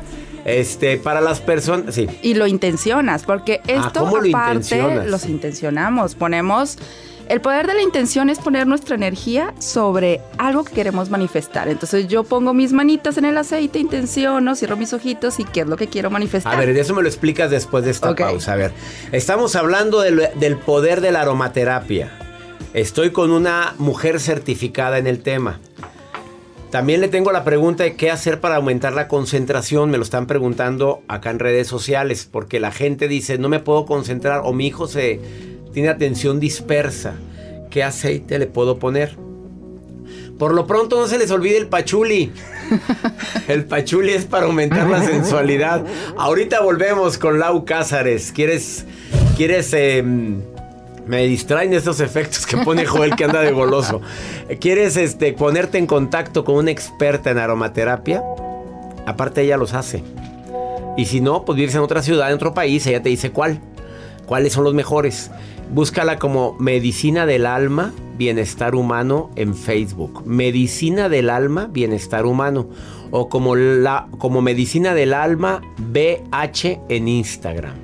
Este, 0.45 0.99
para 0.99 1.21
las 1.21 1.41
personas. 1.41 1.95
Sí. 1.95 2.07
Y 2.23 2.35
lo 2.35 2.47
intencionas, 2.47 3.23
porque 3.23 3.61
esto 3.67 3.83
Ah, 3.87 3.93
¿cómo 3.95 4.19
lo 4.19 4.29
aparte 4.29 4.55
intencionas? 4.57 5.07
los 5.07 5.27
intencionamos. 5.27 6.15
Ponemos. 6.15 6.79
El 7.27 7.41
poder 7.41 7.67
de 7.67 7.73
la 7.73 7.81
intención 7.81 8.29
es 8.29 8.39
poner 8.39 8.67
nuestra 8.67 8.95
energía 8.97 9.55
sobre 9.59 10.21
algo 10.37 10.63
que 10.63 10.75
queremos 10.75 11.09
manifestar. 11.09 11.69
Entonces 11.69 12.07
yo 12.07 12.23
pongo 12.25 12.53
mis 12.53 12.75
manitas 12.75 13.17
en 13.17 13.25
el 13.25 13.39
aceite, 13.39 13.79
intenciono, 13.79 14.55
cierro 14.55 14.77
mis 14.77 14.93
ojitos 14.93 15.41
y 15.41 15.45
qué 15.45 15.61
es 15.61 15.67
lo 15.67 15.79
que 15.79 15.87
quiero 15.89 16.11
manifestar. 16.11 16.55
A 16.55 16.59
ver, 16.59 16.75
de 16.75 16.81
eso 16.81 16.95
me 16.95 17.01
lo 17.01 17.09
explicas 17.09 17.51
después 17.51 17.83
de 17.87 17.93
esta 17.93 18.15
pausa. 18.15 18.53
A 18.53 18.57
ver, 18.57 18.73
estamos 19.11 19.57
hablando 19.57 20.03
del 20.03 20.59
poder 20.59 21.01
de 21.01 21.13
la 21.13 21.23
aromaterapia. 21.23 22.11
Estoy 22.75 23.11
con 23.11 23.31
una 23.31 23.75
mujer 23.79 24.21
certificada 24.21 24.99
en 24.99 25.07
el 25.07 25.23
tema. 25.23 25.61
También 26.75 27.01
le 27.01 27.07
tengo 27.07 27.31
la 27.31 27.45
pregunta 27.45 27.85
de 27.85 27.95
qué 27.95 28.11
hacer 28.11 28.41
para 28.41 28.57
aumentar 28.57 28.95
la 28.95 29.07
concentración. 29.07 29.93
Me 29.93 29.97
lo 29.97 30.03
están 30.03 30.27
preguntando 30.27 31.05
acá 31.07 31.31
en 31.31 31.39
redes 31.39 31.69
sociales, 31.69 32.29
porque 32.29 32.59
la 32.59 32.73
gente 32.73 33.07
dice, 33.07 33.39
no 33.39 33.49
me 33.49 33.61
puedo 33.61 33.87
concentrar 33.87 34.41
o 34.43 34.53
mi 34.53 34.67
hijo 34.67 34.89
se 34.89 35.21
tiene 35.73 35.89
atención 35.89 36.41
dispersa. 36.41 37.15
¿Qué 37.71 37.85
aceite 37.85 38.41
le 38.41 38.49
puedo 38.49 38.81
poner? 38.81 39.17
Por 40.37 40.53
lo 40.53 40.67
pronto 40.67 40.99
no 40.99 41.07
se 41.07 41.17
les 41.17 41.31
olvide 41.31 41.59
el 41.59 41.69
pachuli. 41.69 42.33
El 43.47 43.67
pachuli 43.67 44.11
es 44.11 44.25
para 44.25 44.47
aumentar 44.47 44.91
la 44.91 45.01
sensualidad. 45.05 45.85
Ahorita 46.17 46.61
volvemos 46.61 47.19
con 47.19 47.39
Lau 47.39 47.65
Cázares. 47.65 48.33
¿Quieres, 48.33 48.85
quieres, 49.37 49.73
em, 49.75 50.43
me 51.07 51.27
distraen 51.27 51.73
estos 51.73 52.01
efectos 52.01 52.47
que 52.47 52.57
pone 52.57 52.87
Joel 52.87 53.15
que 53.17 53.25
anda 53.25 53.41
de 53.41 53.53
goloso. 53.53 54.01
¿Quieres 54.61 54.97
este, 54.97 55.33
ponerte 55.33 55.79
en 55.79 55.87
contacto 55.87 56.45
con 56.45 56.57
una 56.57 56.71
experta 56.71 57.31
en 57.31 57.39
aromaterapia? 57.39 58.23
Aparte 59.07 59.43
ella 59.43 59.57
los 59.57 59.75
hace. 59.75 60.03
Y 60.97 61.07
si 61.07 61.21
no, 61.21 61.45
pues 61.45 61.57
vives 61.57 61.75
en 61.75 61.81
otra 61.81 62.03
ciudad, 62.03 62.29
en 62.29 62.37
otro 62.37 62.55
país, 62.55 62.87
ella 62.87 63.03
te 63.03 63.09
dice 63.09 63.31
cuál. 63.31 63.61
¿Cuáles 64.27 64.53
son 64.53 64.65
los 64.65 64.75
mejores? 64.75 65.31
Búscala 65.71 66.19
como 66.19 66.57
Medicina 66.59 67.27
del 67.27 67.47
Alma, 67.47 67.93
Bienestar 68.17 68.75
Humano 68.75 69.31
en 69.37 69.55
Facebook. 69.55 70.23
Medicina 70.25 71.09
del 71.09 71.31
Alma, 71.31 71.69
Bienestar 71.71 72.25
Humano. 72.25 72.69
O 73.11 73.29
como, 73.29 73.57
la, 73.57 74.09
como 74.19 74.41
Medicina 74.41 74.95
del 74.95 75.13
Alma 75.13 75.61
BH 75.79 76.81
en 76.89 77.09
Instagram. 77.09 77.84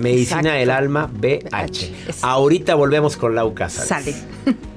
Medicina 0.00 0.40
Exacto. 0.40 0.58
del 0.58 0.70
Alma 0.70 1.10
BH. 1.12 2.22
Ahorita 2.22 2.74
volvemos 2.74 3.16
con 3.16 3.34
Lau 3.34 3.54
Casas. 3.54 3.86
Sale. 3.86 4.14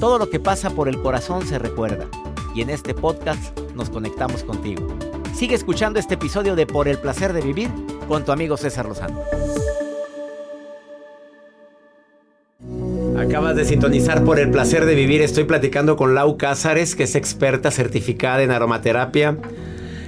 Todo 0.00 0.18
lo 0.18 0.30
que 0.30 0.40
pasa 0.40 0.70
por 0.70 0.88
el 0.88 1.00
corazón 1.02 1.46
se 1.46 1.58
recuerda. 1.58 2.08
Y 2.54 2.62
en 2.62 2.70
este 2.70 2.94
podcast 2.94 3.58
nos 3.74 3.90
conectamos 3.90 4.42
contigo. 4.42 4.88
Sigue 5.34 5.54
escuchando 5.54 6.00
este 6.00 6.14
episodio 6.14 6.56
de 6.56 6.66
Por 6.66 6.88
el 6.88 6.98
placer 6.98 7.32
de 7.32 7.42
vivir 7.42 7.70
con 8.08 8.24
tu 8.24 8.32
amigo 8.32 8.56
César 8.56 8.86
Lozano. 8.86 9.20
Acabas 13.20 13.54
de 13.54 13.66
sintonizar 13.66 14.24
por 14.24 14.40
el 14.40 14.50
placer 14.50 14.86
de 14.86 14.94
vivir. 14.94 15.20
Estoy 15.20 15.44
platicando 15.44 15.94
con 15.94 16.14
Lau 16.14 16.38
Cázares, 16.38 16.96
que 16.96 17.02
es 17.02 17.14
experta 17.14 17.70
certificada 17.70 18.42
en 18.42 18.50
aromaterapia, 18.50 19.36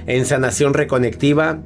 en 0.07 0.25
sanación 0.25 0.73
reconectiva, 0.73 1.59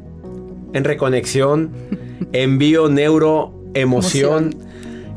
en 0.73 0.83
reconexión, 0.83 1.71
en 2.33 2.57
bio 2.57 2.89
neuro 2.89 3.53
emoción. 3.75 4.55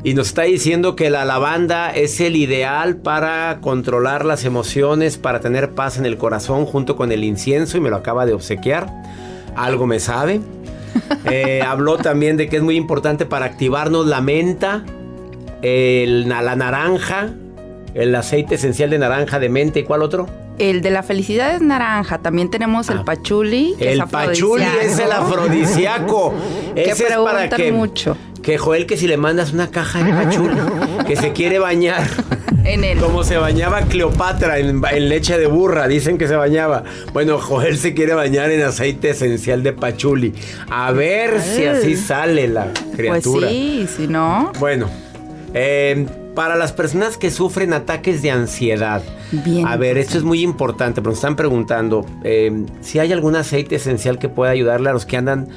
Y 0.05 0.13
nos 0.13 0.27
está 0.27 0.43
diciendo 0.43 0.95
que 0.95 1.09
la 1.09 1.25
lavanda 1.25 1.91
es 1.91 2.21
el 2.21 2.37
ideal 2.37 2.95
para 2.95 3.59
controlar 3.59 4.23
las 4.23 4.45
emociones, 4.45 5.17
para 5.17 5.41
tener 5.41 5.71
paz 5.71 5.97
en 5.97 6.05
el 6.05 6.17
corazón 6.17 6.65
junto 6.65 6.95
con 6.95 7.11
el 7.11 7.25
incienso 7.25 7.75
y 7.75 7.81
me 7.81 7.89
lo 7.89 7.97
acaba 7.97 8.25
de 8.25 8.31
obsequiar. 8.33 8.87
Algo 9.55 9.85
me 9.85 9.99
sabe. 9.99 10.39
Eh, 11.25 11.61
habló 11.61 11.97
también 11.97 12.35
de 12.35 12.49
que 12.49 12.57
es 12.57 12.63
muy 12.63 12.75
importante 12.75 13.25
para 13.25 13.45
activarnos 13.45 14.07
la 14.07 14.21
menta, 14.21 14.83
el- 15.61 16.27
la 16.29 16.55
naranja, 16.55 17.29
el 17.93 18.15
aceite 18.15 18.55
esencial 18.55 18.89
de 18.89 18.99
naranja 18.99 19.39
de 19.39 19.49
menta 19.49 19.79
y 19.79 19.83
cuál 19.83 20.01
otro? 20.01 20.27
El 20.57 20.81
de 20.81 20.91
la 20.91 21.01
felicidad 21.01 21.55
es 21.55 21.61
naranja. 21.61 22.19
También 22.19 22.49
tenemos 22.51 22.89
Ah. 22.89 22.93
el 22.93 23.03
pachuli. 23.03 23.73
que 23.79 23.93
El 23.93 24.01
es 24.01 24.09
pachuli 24.09 24.65
es 24.83 24.99
el 24.99 25.11
afrodisíaco. 25.11 26.33
Que 26.75 26.83
Ese 26.91 27.07
es 27.07 27.13
para 27.15 27.49
que, 27.49 27.71
mucho. 27.71 28.15
que 28.43 28.57
Joel 28.57 28.85
que 28.85 28.95
si 28.97 29.07
le 29.07 29.17
mandas 29.17 29.53
una 29.53 29.69
caja 29.71 30.03
de 30.03 30.13
pachuli, 30.13 30.55
que 31.07 31.15
se 31.15 31.31
quiere 31.33 31.59
bañar. 31.59 32.03
En 32.63 32.83
el. 32.83 32.99
Como 32.99 33.23
se 33.23 33.37
bañaba 33.37 33.81
Cleopatra 33.81 34.59
en, 34.59 34.83
en 34.91 35.09
leche 35.09 35.35
de 35.39 35.47
burra, 35.47 35.87
dicen 35.87 36.19
que 36.19 36.27
se 36.27 36.35
bañaba. 36.35 36.83
Bueno, 37.11 37.39
Joel 37.39 37.75
se 37.79 37.95
quiere 37.95 38.13
bañar 38.13 38.51
en 38.51 38.61
aceite 38.61 39.09
esencial 39.09 39.63
de 39.63 39.73
pachuli. 39.73 40.31
A 40.69 40.91
ver 40.91 41.41
si 41.41 41.65
así 41.65 41.95
sale 41.97 42.47
la 42.47 42.65
Pues 42.71 42.95
criatura. 42.97 43.49
sí, 43.49 43.87
si 43.97 44.07
no. 44.07 44.51
Bueno, 44.59 44.87
eh, 45.53 46.07
para 46.35 46.55
las 46.55 46.71
personas 46.71 47.17
que 47.17 47.31
sufren 47.31 47.73
ataques 47.73 48.21
de 48.21 48.31
ansiedad. 48.31 49.01
Bien. 49.31 49.67
A 49.67 49.75
ver, 49.77 49.97
esto 49.97 50.17
es 50.17 50.23
muy 50.23 50.41
importante, 50.41 51.01
pero 51.01 51.11
nos 51.11 51.19
están 51.19 51.35
preguntando 51.35 52.05
eh, 52.23 52.65
si 52.81 52.99
hay 52.99 53.11
algún 53.11 53.35
aceite 53.35 53.75
esencial 53.75 54.19
que 54.19 54.29
pueda 54.29 54.51
ayudarle 54.51 54.89
a 54.89 54.93
los 54.93 55.05
que 55.05 55.17
andan 55.17 55.49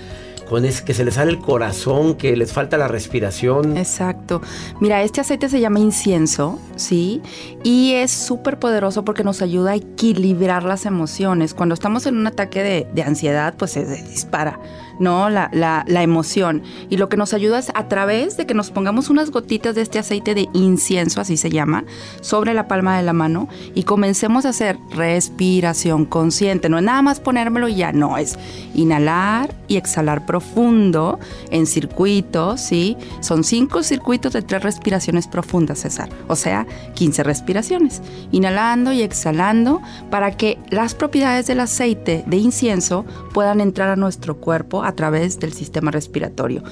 con 0.48 0.64
ese 0.64 0.84
que 0.84 0.94
se 0.94 1.04
les 1.04 1.14
sale 1.14 1.30
el 1.30 1.38
corazón, 1.38 2.14
que 2.14 2.36
les 2.36 2.52
falta 2.52 2.76
la 2.76 2.88
respiración. 2.88 3.76
Exacto. 3.76 4.42
Mira, 4.80 5.02
este 5.02 5.20
aceite 5.20 5.48
se 5.48 5.60
llama 5.60 5.80
incienso, 5.80 6.58
¿sí? 6.76 7.22
Y 7.62 7.92
es 7.94 8.10
súper 8.10 8.58
poderoso 8.58 9.04
porque 9.04 9.24
nos 9.24 9.42
ayuda 9.42 9.72
a 9.72 9.76
equilibrar 9.76 10.64
las 10.64 10.86
emociones. 10.86 11.54
Cuando 11.54 11.74
estamos 11.74 12.06
en 12.06 12.16
un 12.16 12.26
ataque 12.26 12.62
de, 12.62 12.86
de 12.92 13.02
ansiedad, 13.02 13.54
pues 13.56 13.72
se 13.72 13.86
dispara 13.86 14.60
¿no? 14.98 15.30
La, 15.30 15.50
la, 15.52 16.02
emoción. 16.02 16.62
Y 16.90 16.96
lo 16.96 17.08
que 17.08 17.16
nos 17.16 17.32
ayuda 17.32 17.58
es 17.58 17.70
a 17.74 17.88
través 17.88 18.36
de 18.36 18.46
que 18.46 18.54
nos 18.54 18.70
pongamos 18.70 19.08
unas 19.08 19.30
gotitas 19.30 19.74
de 19.74 19.82
este 19.82 19.98
aceite 19.98 20.34
de 20.34 20.48
incienso, 20.52 21.20
así 21.20 21.36
se 21.36 21.50
llama, 21.50 21.84
sobre 22.20 22.52
la 22.52 22.68
palma 22.68 22.96
de 22.96 23.02
la 23.02 23.12
mano 23.12 23.48
y 23.74 23.84
comencemos 23.84 24.44
a 24.44 24.50
hacer 24.50 24.78
respiración 24.90 26.04
consciente. 26.04 26.68
No 26.68 26.78
es 26.78 26.84
nada 26.84 27.02
más 27.02 27.20
ponérmelo 27.20 27.68
y 27.68 27.76
ya, 27.76 27.92
no, 27.92 28.18
es 28.18 28.38
inhalar 28.74 29.54
y 29.68 29.76
exhalar 29.76 30.26
profundo 30.26 31.18
en 31.50 31.66
circuitos, 31.66 32.60
¿sí? 32.60 32.96
Son 33.20 33.44
cinco 33.44 33.82
circuitos 33.82 34.32
de 34.32 34.42
tres 34.42 34.62
respiraciones 34.62 35.26
profundas, 35.26 35.80
César. 35.80 36.10
O 36.28 36.36
sea, 36.36 36.66
15 36.94 37.22
respiraciones. 37.22 38.02
Inhalando 38.30 38.92
y 38.92 39.02
exhalando 39.02 39.80
para 40.10 40.36
que 40.36 40.58
las 40.70 40.94
propiedades 40.94 41.46
del 41.46 41.60
aceite 41.60 42.24
de 42.26 42.36
incienso 42.36 43.04
puedan 43.32 43.60
entrar 43.60 43.88
a 43.88 43.96
nuestro 43.96 44.36
cuerpo 44.36 44.83
a 44.86 44.94
través 44.94 45.38
del 45.40 45.52
sistema 45.52 45.90
respiratorio. 45.90 46.62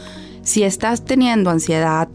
Si 0.42 0.62
estás 0.62 1.04
teniendo 1.04 1.50
ansiedad, 1.50 2.08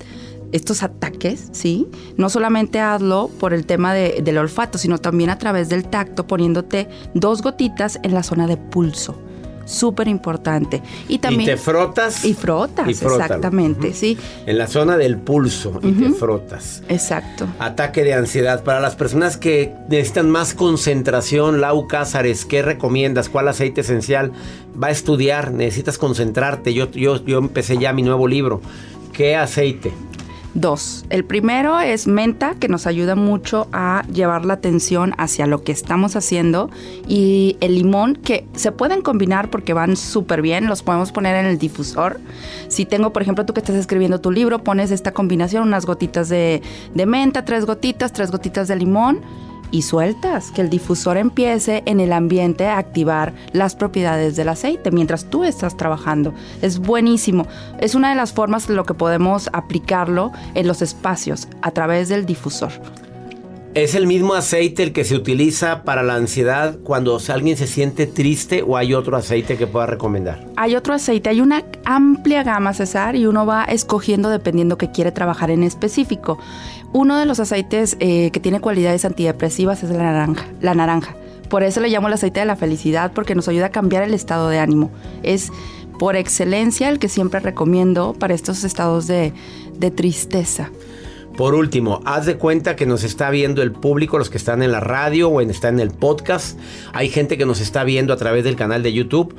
estos 0.52 0.82
ataques, 0.84 1.50
¿sí? 1.52 1.88
No 2.16 2.30
solamente 2.30 2.80
hazlo 2.80 3.30
por 3.40 3.54
el 3.54 3.66
tema 3.66 3.94
del 3.94 4.38
olfato, 4.38 4.78
sino 4.78 4.98
también 4.98 5.30
a 5.30 5.38
través 5.38 5.70
del 5.70 5.86
tacto, 5.86 6.26
poniéndote 6.26 6.88
dos 7.14 7.42
gotitas 7.42 8.00
en 8.04 8.14
la 8.14 8.24
zona 8.24 8.48
de 8.48 8.56
pulso 8.58 9.27
súper 9.68 10.08
importante. 10.08 10.82
Y 11.08 11.20
también... 11.20 11.42
Y 11.42 11.46
te 11.46 11.58
frotas. 11.58 12.26
Y 12.26 12.34
frotas, 12.34 12.88
exactamente, 12.88 13.94
sí. 13.94 14.18
En 14.46 14.58
la 14.58 14.68
zona 14.68 14.98
del 14.98 15.18
pulso 15.18 15.80
y 15.84 15.92
te 15.92 16.10
frotas. 16.10 16.82
Exacto. 16.90 17.46
Ataque 17.60 18.04
de 18.04 18.14
ansiedad. 18.14 18.64
Para 18.64 18.80
las 18.80 18.96
personas 18.96 19.38
que 19.38 19.74
necesitan 19.90 20.30
más 20.30 20.54
concentración, 20.54 21.62
Lau 21.62 21.88
Cázares, 21.88 22.46
¿qué 22.46 22.62
recomiendas? 22.62 23.30
¿Cuál 23.30 23.50
aceite 23.50 23.82
esencial? 23.82 24.32
Va 24.82 24.88
a 24.88 24.92
estudiar, 24.92 25.52
necesitas 25.52 25.98
concentrarte. 25.98 26.74
Yo, 26.74 26.90
yo, 26.92 27.24
yo 27.24 27.38
empecé 27.38 27.78
ya 27.78 27.94
mi 27.94 28.02
nuevo 28.02 28.28
libro. 28.28 28.62
¿Qué 29.14 29.36
aceite? 29.36 29.92
Dos. 30.54 31.06
El 31.10 31.24
primero 31.24 31.80
es 31.80 32.08
menta, 32.08 32.56
que 32.56 32.68
nos 32.68 32.88
ayuda 32.88 33.16
mucho 33.16 33.68
a 33.74 34.04
llevar 34.12 34.46
la 34.46 34.56
atención 34.56 35.14
hacia 35.18 35.46
lo 35.46 35.64
que 35.64 35.72
estamos 35.72 36.16
haciendo. 36.16 36.70
Y 37.08 37.58
el 37.62 37.76
limón, 37.76 38.16
que 38.16 38.48
se 38.54 38.72
pueden 38.72 39.02
combinar 39.02 39.50
porque 39.50 39.74
van 39.74 39.96
súper 39.96 40.42
bien, 40.42 40.68
los 40.68 40.82
podemos 40.82 41.12
poner 41.12 41.36
en 41.36 41.46
el 41.46 41.58
difusor. 41.58 42.20
Si 42.70 42.86
tengo, 42.86 43.14
por 43.14 43.22
ejemplo, 43.22 43.46
tú 43.46 43.54
que 43.54 43.60
estás 43.60 43.76
escribiendo 43.76 44.20
tu 44.20 44.32
libro, 44.32 44.64
pones 44.64 44.92
esta 44.92 45.12
combinación, 45.12 45.64
unas 45.64 45.86
gotitas 45.86 46.30
de, 46.30 46.62
de 46.94 47.06
menta, 47.06 47.46
tres 47.46 47.66
gotitas, 47.66 48.12
tres 48.14 48.32
gotitas 48.32 48.68
de 48.68 48.78
limón 48.78 49.22
y 49.72 49.84
sueltas, 49.84 50.52
que 50.52 50.62
el 50.62 50.70
difusor 50.70 51.18
empiece 51.18 51.84
en 51.86 52.00
el 52.00 52.14
ambiente 52.14 52.68
a 52.68 52.78
activar 52.78 53.34
las 53.54 53.76
propiedades 53.76 54.36
del 54.36 54.50
aceite 54.50 54.92
mientras 54.92 55.30
tú 55.30 55.44
estás 55.44 55.78
trabajando. 55.78 56.34
Es 56.62 56.80
buenísimo. 56.80 57.48
Es 57.80 57.96
una 57.96 58.10
de 58.10 58.16
las 58.16 58.34
formas 58.34 58.68
de 58.68 58.76
lo 58.76 58.86
que 58.86 58.94
podemos 58.94 59.50
aplicarlo 59.54 60.32
en 60.56 60.68
los 60.68 60.82
espacios 60.82 61.48
a 61.62 61.72
través 61.72 62.10
del 62.10 62.26
difusor. 62.26 62.72
¿Es 63.78 63.94
el 63.94 64.08
mismo 64.08 64.34
aceite 64.34 64.82
el 64.82 64.92
que 64.92 65.04
se 65.04 65.14
utiliza 65.14 65.84
para 65.84 66.02
la 66.02 66.16
ansiedad 66.16 66.80
cuando 66.82 67.20
alguien 67.30 67.58
se 67.58 67.68
siente 67.68 68.08
triste 68.08 68.64
o 68.64 68.76
hay 68.76 68.96
otro 68.96 69.16
aceite 69.16 69.56
que 69.56 69.68
pueda 69.68 69.86
recomendar? 69.86 70.48
Hay 70.56 70.76
otro 70.76 70.96
aceite, 70.96 71.30
hay 71.30 71.42
una 71.42 71.64
amplia 71.86 72.42
gama, 72.42 72.74
César, 72.74 73.16
y 73.16 73.28
uno 73.28 73.46
va 73.46 73.66
escogiendo 73.66 74.30
dependiendo 74.30 74.80
que 74.80 74.90
quiere 74.90 75.12
trabajar 75.12 75.52
en 75.52 75.62
específico. 75.62 76.40
Uno 76.94 77.18
de 77.18 77.26
los 77.26 77.40
aceites 77.40 77.98
eh, 78.00 78.32
que 78.32 78.40
tiene 78.40 78.60
cualidades 78.60 79.06
antidepresivas 79.06 79.84
es 79.84 79.90
la 79.90 80.04
naranja, 80.04 80.48
la 80.62 80.74
naranja. 80.74 81.16
Por 81.50 81.64
eso 81.64 81.80
le 81.80 81.90
llamo 81.90 82.08
el 82.08 82.14
aceite 82.14 82.40
de 82.42 82.46
la 82.46 82.56
felicidad, 82.56 83.12
porque 83.14 83.36
nos 83.36 83.48
ayuda 83.48 83.68
a 83.68 83.70
cambiar 83.70 84.04
el 84.04 84.14
estado 84.14 84.50
de 84.50 84.60
ánimo. 84.60 84.92
Es 85.24 85.52
por 85.98 86.16
excelencia 86.16 86.90
el 86.90 87.00
que 87.00 87.10
siempre 87.10 87.40
recomiendo 87.40 88.14
para 88.14 88.34
estos 88.34 88.64
estados 88.64 89.08
de, 89.08 89.34
tristeza. 89.96 90.72
Por 91.38 91.54
último, 91.54 92.02
haz 92.04 92.26
de 92.26 92.38
cuenta 92.38 92.76
que 92.76 92.86
nos 92.86 93.04
está 93.04 93.30
viendo 93.30 93.62
el 93.62 93.72
público, 93.72 94.18
los 94.18 94.30
que 94.30 94.38
están 94.38 94.64
en 94.64 94.72
la 94.72 94.80
radio 94.80 95.30
o 95.30 95.40
en, 95.40 95.52
en 95.52 95.80
el 95.80 95.92
podcast. 95.92 96.60
Hay 96.94 97.10
gente 97.10 97.38
que 97.38 97.46
nos 97.46 97.62
está 97.62 97.84
viendo 97.84 98.12
a 98.12 98.18
través 98.18 98.44
del 98.44 98.56
canal 98.56 98.82
de 98.82 98.92
YouTube. 98.92 99.36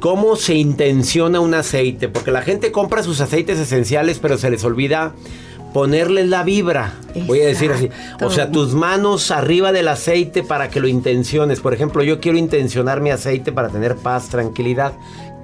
¿Cómo 0.00 0.34
se 0.34 0.56
intenciona 0.56 1.38
un 1.38 1.54
aceite? 1.54 2.08
Porque 2.08 2.32
la 2.32 2.42
gente 2.42 2.72
compra 2.72 3.04
sus 3.04 3.20
aceites 3.20 3.58
esenciales, 3.58 4.18
pero 4.18 4.36
se 4.36 4.50
les 4.50 4.64
olvida 4.64 5.14
ponerle 5.72 6.26
la 6.26 6.42
vibra, 6.42 6.94
voy 7.26 7.40
a 7.40 7.46
decir 7.46 7.72
así. 7.72 7.88
O 8.22 8.30
sea, 8.30 8.50
tus 8.50 8.74
manos 8.74 9.30
arriba 9.30 9.72
del 9.72 9.88
aceite 9.88 10.42
para 10.42 10.68
que 10.68 10.80
lo 10.80 10.88
intenciones. 10.88 11.60
Por 11.60 11.74
ejemplo, 11.74 12.02
yo 12.02 12.20
quiero 12.20 12.38
intencionar 12.38 13.00
mi 13.00 13.10
aceite 13.10 13.52
para 13.52 13.68
tener 13.68 13.96
paz, 13.96 14.28
tranquilidad. 14.28 14.92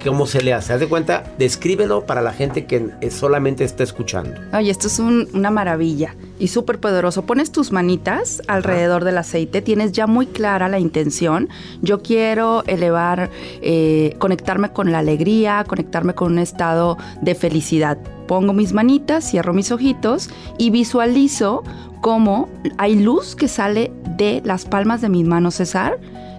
¿Cómo 0.05 0.27
se 0.27 0.43
le 0.43 0.53
hace? 0.53 0.73
Haz 0.73 0.81
de 0.81 0.89
cuenta, 0.89 1.25
descríbelo 1.39 2.07
para 2.07 2.23
la 2.23 2.33
gente 2.33 2.67
que 2.67 3.11
solamente 3.11 3.65
está 3.65 3.83
escuchando. 3.83 4.41
Oye, 4.53 4.71
esto 4.71 4.87
es 4.87 4.99
una 5.01 5.51
maravilla 5.51 6.15
y 6.39 6.49
súper 6.49 6.79
poderoso. 6.79 7.23
Pones 7.27 7.51
tus 7.51 7.73
manitas 7.73 8.41
alrededor 8.47 9.05
del 9.05 9.19
aceite, 9.19 9.61
tienes 9.61 9.91
ya 9.93 10.07
muy 10.07 10.27
clara 10.27 10.69
la 10.69 10.79
intención. 10.79 11.49
Yo 11.83 12.01
quiero 12.01 12.63
elevar, 12.67 13.31
eh, 13.61 14.15
conectarme 14.19 14.73
con 14.73 14.93
la 14.93 15.01
alegría, 15.01 15.65
conectarme 15.67 16.15
con 16.15 16.33
un 16.33 16.39
estado 16.39 16.97
de 17.21 17.35
felicidad. 17.35 17.99
Pongo 18.29 18.53
mis 18.53 18.73
manitas, 18.73 19.29
cierro 19.29 19.53
mis 19.53 19.73
ojitos 19.73 20.31
y 20.59 20.71
visualizo 20.71 21.65
cómo 22.01 22.49
hay 22.77 22.95
luz 22.95 23.35
que 23.35 23.49
sale 23.49 23.91
de 24.17 24.43
las 24.45 24.65
palmas 24.65 25.01
de 25.01 25.09
mis 25.09 25.27
manos, 25.27 25.57
César, 25.57 25.99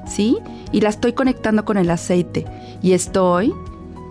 ¿sí? 0.09 0.37
Y 0.71 0.81
la 0.81 0.89
estoy 0.89 1.13
conectando 1.13 1.65
con 1.65 1.77
el 1.77 1.89
aceite 1.89 2.45
y 2.81 2.93
estoy 2.93 3.53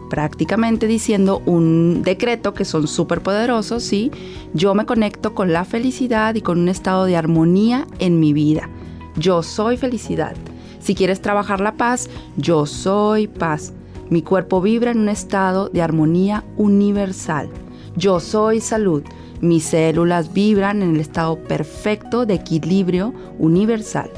prácticamente 0.09 0.87
diciendo 0.87 1.43
un 1.45 2.03
decreto 2.03 2.55
que 2.55 2.65
son 2.65 2.89
súper 2.89 3.21
poderosos, 3.21 3.83
¿sí? 3.83 4.11
Yo 4.55 4.75
me 4.75 4.87
conecto 4.87 5.35
con 5.35 5.53
la 5.53 5.65
felicidad 5.65 6.35
y 6.35 6.41
con 6.41 6.59
un 6.59 6.69
estado 6.69 7.05
de 7.05 7.17
armonía 7.17 7.87
en 7.99 8.19
mi 8.19 8.33
vida. 8.33 8.69
Yo 9.17 9.43
soy 9.43 9.77
felicidad. 9.77 10.35
Si 10.81 10.95
quieres 10.95 11.21
trabajar 11.21 11.61
la 11.61 11.77
paz, 11.77 12.09
yo 12.37 12.67
soy 12.67 13.27
paz. 13.27 13.73
Mi 14.11 14.23
cuerpo 14.23 14.61
vibra 14.61 14.91
en 14.91 15.01
un 15.01 15.09
estado 15.09 15.69
de 15.69 15.83
armonía 15.83 16.45
universal. 16.57 17.51
Yo 17.97 18.21
soy 18.21 18.61
salud. 18.61 19.03
Mis 19.41 19.65
células 19.65 20.33
vibran 20.33 20.83
en 20.83 20.95
el 20.95 21.01
estado 21.01 21.37
perfecto 21.37 22.27
de 22.27 22.35
equilibrio 22.35 23.13
universal. 23.39 24.11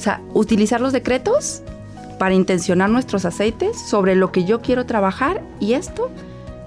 O 0.00 0.02
sea, 0.02 0.22
utilizar 0.32 0.80
los 0.80 0.94
decretos 0.94 1.60
para 2.18 2.34
intencionar 2.34 2.88
nuestros 2.88 3.26
aceites 3.26 3.78
sobre 3.78 4.14
lo 4.14 4.32
que 4.32 4.46
yo 4.46 4.62
quiero 4.62 4.86
trabajar 4.86 5.42
y 5.60 5.74
esto 5.74 6.10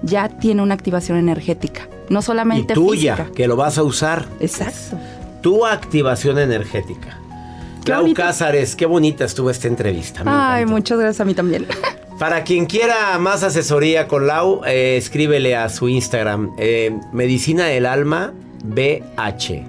ya 0.02 0.28
tiene 0.28 0.62
una 0.62 0.74
activación 0.74 1.18
energética, 1.18 1.88
no 2.08 2.22
solamente 2.22 2.74
y 2.74 2.76
tuya, 2.76 3.26
que 3.34 3.48
lo 3.48 3.56
vas 3.56 3.76
a 3.76 3.82
usar. 3.82 4.28
Exacto. 4.38 4.96
Tu 5.42 5.66
activación 5.66 6.38
energética. 6.38 7.18
Clau 7.82 8.14
Cázares, 8.14 8.76
qué 8.76 8.86
bonita 8.86 9.24
estuvo 9.24 9.50
esta 9.50 9.66
entrevista. 9.66 10.22
Ay, 10.26 10.64
muchas 10.64 10.96
gracias 10.96 11.20
a 11.20 11.24
mí 11.24 11.34
también. 11.34 11.66
Para 12.20 12.44
quien 12.44 12.66
quiera 12.66 13.18
más 13.18 13.42
asesoría 13.42 14.06
con 14.06 14.28
Lau, 14.28 14.60
eh, 14.64 14.96
escríbele 14.96 15.56
a 15.56 15.68
su 15.70 15.88
Instagram, 15.88 16.52
eh, 16.56 16.96
Medicina 17.12 17.66
del 17.66 17.86
Alma 17.86 18.32
BH. 18.62 19.64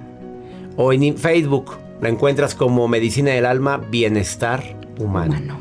O 0.78 0.93
en 0.93 1.17
Facebook 1.17 1.84
la 2.06 2.12
encuentras 2.12 2.54
como 2.54 2.88
Medicina 2.88 3.32
del 3.32 3.48
Alma 3.48 3.78
Bienestar 3.78 4.78
Humano. 5.00 5.58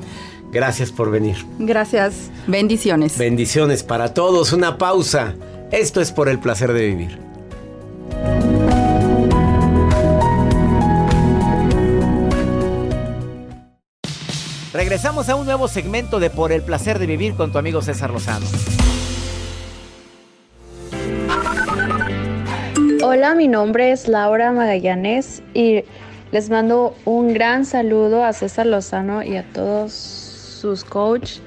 Gracias 0.53 0.93
por 0.93 1.11
venir. 1.11 1.37
Gracias. 1.59 2.31
Bendiciones. 2.47 3.17
Bendiciones 3.17 3.83
para 3.83 4.13
todos. 4.13 4.53
Una 4.53 4.77
pausa. 4.77 5.35
Esto 5.73 6.03
es 6.03 6.13
por 6.13 6.29
el 6.29 6.39
placer 6.39 6.75
de 6.75 6.87
vivir. 6.87 7.19
Regresamos 14.75 15.31
a 15.31 15.37
un 15.37 15.47
nuevo 15.47 15.67
segmento 15.67 16.21
de 16.21 16.29
Por 16.29 16.53
el 16.53 16.61
placer 16.61 16.99
de 16.99 17.07
vivir 17.07 17.37
con 17.37 17.53
tu 17.53 17.59
amigo 17.59 17.81
César 17.81 18.11
Lozano. 18.11 18.45
Hola, 23.03 23.35
mi 23.35 23.49
nombre 23.49 23.93
es 23.93 24.09
Laura 24.09 24.53
Magallanes 24.53 25.43
y 25.55 25.85
les 26.35 26.51
mando 26.51 26.97
un 27.05 27.33
gran 27.33 27.65
saludo 27.65 28.25
a 28.25 28.33
César 28.33 28.67
Lozano 28.67 29.23
y 29.23 29.37
a 29.37 29.45
todos 29.53 29.93
sus 29.93 30.83
coach. 30.83 31.39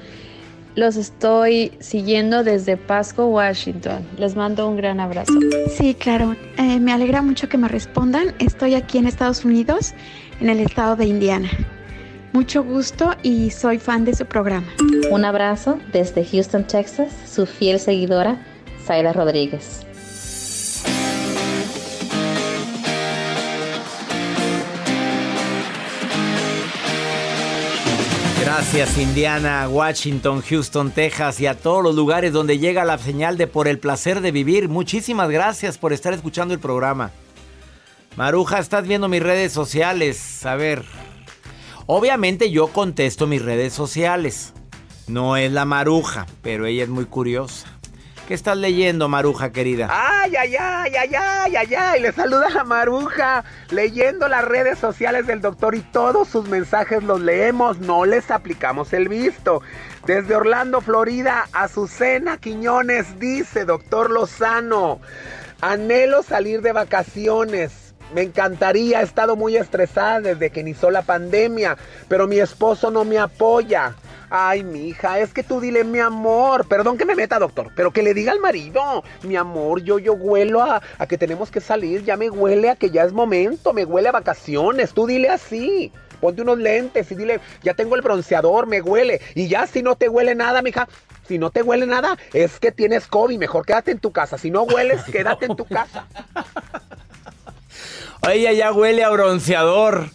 Los 0.75 0.95
estoy 0.95 1.73
siguiendo 1.79 2.41
desde 2.41 2.77
Pasco, 2.77 3.25
Washington. 3.25 4.07
Les 4.17 4.37
mando 4.37 4.65
un 4.65 4.77
gran 4.77 5.01
abrazo. 5.01 5.33
Sí, 5.75 5.93
claro. 5.93 6.37
Eh, 6.57 6.79
me 6.79 6.93
alegra 6.93 7.21
mucho 7.21 7.49
que 7.49 7.57
me 7.57 7.67
respondan. 7.67 8.33
Estoy 8.39 8.75
aquí 8.75 8.97
en 8.97 9.07
Estados 9.07 9.43
Unidos, 9.43 9.93
en 10.39 10.49
el 10.49 10.61
estado 10.61 10.95
de 10.95 11.03
Indiana. 11.03 11.49
Mucho 12.31 12.63
gusto 12.63 13.13
y 13.23 13.49
soy 13.49 13.79
fan 13.79 14.05
de 14.05 14.15
su 14.15 14.25
programa. 14.25 14.67
Un 15.11 15.25
abrazo 15.25 15.79
desde 15.91 16.23
Houston, 16.23 16.65
Texas, 16.65 17.11
su 17.29 17.45
fiel 17.45 17.77
seguidora, 17.81 18.37
Zayla 18.85 19.11
Rodríguez. 19.11 19.86
Gracias 28.47 28.97
Indiana, 28.97 29.67
Washington, 29.67 30.41
Houston, 30.41 30.91
Texas 30.91 31.41
y 31.41 31.47
a 31.47 31.53
todos 31.53 31.83
los 31.83 31.95
lugares 31.95 32.31
donde 32.31 32.59
llega 32.59 32.85
la 32.85 32.97
señal 32.97 33.37
de 33.37 33.45
por 33.45 33.67
el 33.67 33.77
placer 33.77 34.21
de 34.21 34.31
vivir. 34.31 34.69
Muchísimas 34.69 35.29
gracias 35.29 35.77
por 35.77 35.91
estar 35.91 36.13
escuchando 36.13 36.53
el 36.53 36.61
programa. 36.61 37.11
Maruja, 38.15 38.59
estás 38.59 38.87
viendo 38.87 39.09
mis 39.09 39.21
redes 39.21 39.51
sociales. 39.51 40.45
A 40.45 40.55
ver. 40.55 40.85
Obviamente 41.87 42.49
yo 42.49 42.67
contesto 42.67 43.27
mis 43.27 43.41
redes 43.41 43.73
sociales. 43.73 44.53
No 45.07 45.35
es 45.35 45.51
la 45.51 45.65
Maruja, 45.65 46.25
pero 46.41 46.67
ella 46.67 46.83
es 46.83 46.89
muy 46.89 47.03
curiosa. 47.03 47.76
¿Qué 48.27 48.33
estás 48.33 48.57
leyendo, 48.57 49.07
Maruja 49.07 49.53
querida? 49.53 49.87
Ay, 49.89 50.35
ay, 50.35 50.53
ay, 50.59 50.91
ay, 50.99 51.15
ay, 51.15 51.55
ay, 51.55 51.75
ay. 51.75 52.01
Le 52.01 52.11
saluda 52.11 52.49
la 52.49 52.65
Maruja. 52.65 53.45
Leyendo 53.69 54.27
las 54.27 54.43
redes 54.43 54.79
sociales 54.79 55.25
del 55.27 55.39
doctor 55.39 55.75
y 55.75 55.79
todos 55.79 56.27
sus 56.27 56.45
mensajes 56.49 57.01
los 57.03 57.21
leemos, 57.21 57.79
no 57.79 58.03
les 58.03 58.29
aplicamos 58.29 58.91
el 58.91 59.07
visto. 59.07 59.61
Desde 60.05 60.35
Orlando, 60.35 60.81
Florida, 60.81 61.47
Azucena 61.53 62.35
Quiñones 62.35 63.17
dice, 63.17 63.63
doctor 63.63 64.11
Lozano, 64.11 64.99
anhelo 65.61 66.21
salir 66.21 66.61
de 66.61 66.73
vacaciones. 66.73 67.86
Me 68.13 68.21
encantaría, 68.21 69.01
he 69.01 69.03
estado 69.03 69.35
muy 69.35 69.57
estresada 69.57 70.21
desde 70.21 70.49
que 70.49 70.61
inició 70.61 70.91
la 70.91 71.01
pandemia, 71.01 71.77
pero 72.07 72.27
mi 72.27 72.39
esposo 72.39 72.89
no 72.89 73.03
me 73.03 73.17
apoya. 73.17 73.95
Ay, 74.29 74.63
mi 74.63 74.89
hija, 74.89 75.19
es 75.19 75.33
que 75.33 75.43
tú 75.43 75.61
dile 75.61 75.83
mi 75.83 75.99
amor. 75.99 76.67
Perdón 76.67 76.97
que 76.97 77.05
me 77.05 77.15
meta, 77.15 77.39
doctor, 77.39 77.71
pero 77.75 77.91
que 77.91 78.03
le 78.03 78.13
diga 78.13 78.31
al 78.31 78.39
marido. 78.39 79.03
Mi 79.23 79.35
amor, 79.35 79.81
yo, 79.81 79.99
yo 79.99 80.13
huelo 80.13 80.61
a, 80.61 80.81
a 80.97 81.07
que 81.07 81.17
tenemos 81.17 81.49
que 81.49 81.61
salir. 81.61 82.03
Ya 82.03 82.17
me 82.17 82.29
huele 82.29 82.69
a 82.69 82.75
que 82.75 82.89
ya 82.89 83.03
es 83.03 83.13
momento. 83.13 83.71
Me 83.71 83.85
huele 83.85 84.09
a 84.09 84.13
vacaciones. 84.13 84.93
Tú 84.93 85.07
dile 85.07 85.29
así. 85.29 85.91
Ponte 86.19 86.41
unos 86.41 86.57
lentes 86.57 87.11
y 87.11 87.15
dile, 87.15 87.39
ya 87.61 87.73
tengo 87.73 87.95
el 87.95 88.01
bronceador, 88.01 88.67
me 88.67 88.81
huele. 88.81 89.21
Y 89.35 89.47
ya 89.47 89.67
si 89.67 89.83
no 89.83 89.95
te 89.95 90.09
huele 90.09 90.33
nada, 90.33 90.61
mija, 90.61 90.87
si 91.27 91.37
no 91.37 91.51
te 91.51 91.61
huele 91.61 91.85
nada, 91.85 92.17
es 92.33 92.59
que 92.59 92.71
tienes 92.71 93.07
COVID. 93.07 93.37
Mejor 93.37 93.65
quédate 93.65 93.91
en 93.91 93.99
tu 93.99 94.11
casa. 94.11 94.37
Si 94.37 94.49
no 94.49 94.63
hueles, 94.63 95.03
quédate 95.11 95.45
en 95.45 95.55
tu 95.55 95.65
casa. 95.65 96.07
Ella 98.29 98.51
ya 98.51 98.71
huele 98.71 99.03
a 99.03 99.09
bronceador. 99.09 100.09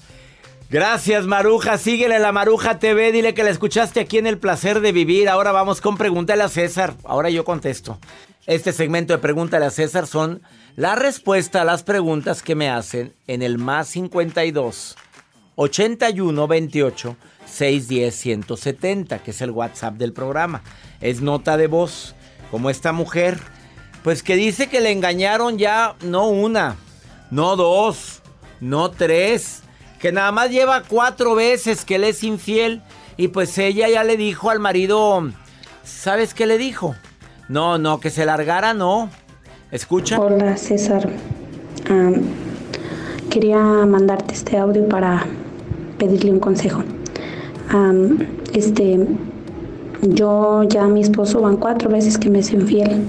Gracias, 0.68 1.26
Maruja. 1.26 1.78
Síguele 1.78 2.16
a 2.16 2.18
la 2.18 2.32
Maruja 2.32 2.78
TV. 2.78 3.12
Dile 3.12 3.34
que 3.34 3.44
la 3.44 3.50
escuchaste 3.50 4.00
aquí 4.00 4.18
en 4.18 4.26
El 4.26 4.38
Placer 4.38 4.80
de 4.80 4.92
Vivir. 4.92 5.28
Ahora 5.28 5.52
vamos 5.52 5.80
con 5.80 5.96
Pregúntale 5.96 6.42
a 6.42 6.48
César. 6.48 6.94
Ahora 7.04 7.30
yo 7.30 7.44
contesto. 7.44 7.98
Este 8.46 8.72
segmento 8.72 9.12
de 9.12 9.18
Pregúntale 9.18 9.66
a 9.66 9.70
César 9.70 10.06
son 10.06 10.42
la 10.76 10.94
respuesta 10.94 11.62
a 11.62 11.64
las 11.64 11.82
preguntas 11.82 12.42
que 12.42 12.54
me 12.54 12.70
hacen 12.70 13.14
en 13.26 13.42
el 13.42 13.58
más 13.58 13.88
52 13.88 14.96
81 15.56 16.48
28 16.48 17.16
610 17.44 18.14
170, 18.14 19.18
que 19.22 19.30
es 19.30 19.40
el 19.42 19.50
WhatsApp 19.50 19.94
del 19.94 20.12
programa. 20.12 20.62
Es 21.00 21.20
nota 21.20 21.56
de 21.56 21.66
voz. 21.66 22.14
Como 22.50 22.68
esta 22.68 22.92
mujer, 22.92 23.38
pues 24.02 24.22
que 24.22 24.36
dice 24.36 24.68
que 24.68 24.80
le 24.80 24.90
engañaron 24.90 25.56
ya 25.56 25.96
no 26.02 26.28
una, 26.28 26.76
no 27.32 27.56
dos, 27.56 28.20
no 28.60 28.90
tres 28.90 29.62
que 29.98 30.12
nada 30.12 30.30
más 30.32 30.50
lleva 30.50 30.82
cuatro 30.86 31.34
veces 31.34 31.84
que 31.86 31.94
él 31.94 32.04
es 32.04 32.22
infiel 32.22 32.82
y 33.16 33.28
pues 33.28 33.56
ella 33.56 33.88
ya 33.88 34.04
le 34.04 34.18
dijo 34.18 34.50
al 34.50 34.60
marido, 34.60 35.30
¿sabes 35.82 36.34
qué 36.34 36.44
le 36.44 36.58
dijo? 36.58 36.94
No, 37.48 37.78
no, 37.78 38.00
que 38.00 38.10
se 38.10 38.26
largara, 38.26 38.74
no. 38.74 39.08
Escucha. 39.70 40.20
Hola 40.20 40.58
César, 40.58 41.08
quería 43.30 43.58
mandarte 43.58 44.34
este 44.34 44.58
audio 44.58 44.86
para 44.88 45.24
pedirle 45.98 46.32
un 46.32 46.40
consejo. 46.40 46.82
este, 48.52 49.06
yo 50.02 50.64
ya 50.64 50.86
mi 50.86 51.00
esposo 51.00 51.40
van 51.40 51.56
cuatro 51.56 51.88
veces 51.88 52.18
que 52.18 52.28
me 52.28 52.40
es 52.40 52.52
infiel. 52.52 53.04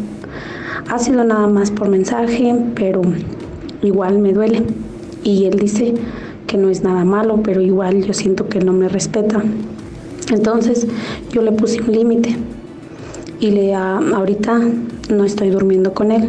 Ha 0.89 0.97
sido 0.99 1.25
nada 1.25 1.47
más 1.47 1.71
por 1.71 1.89
mensaje, 1.89 2.55
pero 2.73 3.01
igual 3.87 4.19
me 4.19 4.33
duele. 4.33 4.63
Y 5.23 5.45
él 5.45 5.57
dice 5.59 5.93
que 6.47 6.57
no 6.57 6.69
es 6.69 6.83
nada 6.83 7.05
malo, 7.05 7.41
pero 7.43 7.61
igual 7.61 8.03
yo 8.03 8.13
siento 8.13 8.49
que 8.49 8.59
no 8.59 8.73
me 8.73 8.89
respeta. 8.89 9.41
Entonces 10.31 10.87
yo 11.31 11.41
le 11.41 11.51
puse 11.51 11.81
un 11.81 11.91
límite 11.91 12.35
y 13.39 13.51
le 13.51 13.75
ahorita 13.75 14.59
no 15.09 15.25
estoy 15.25 15.49
durmiendo 15.49 15.93
con 15.93 16.11
él 16.11 16.23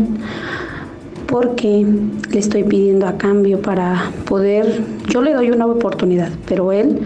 porque 1.27 1.87
le 2.31 2.39
estoy 2.39 2.65
pidiendo 2.65 3.07
a 3.07 3.17
cambio 3.17 3.61
para 3.61 4.11
poder, 4.25 4.83
yo 5.09 5.23
le 5.23 5.33
doy 5.33 5.51
una 5.51 5.67
oportunidad, 5.67 6.31
pero 6.47 6.71
él 6.71 7.01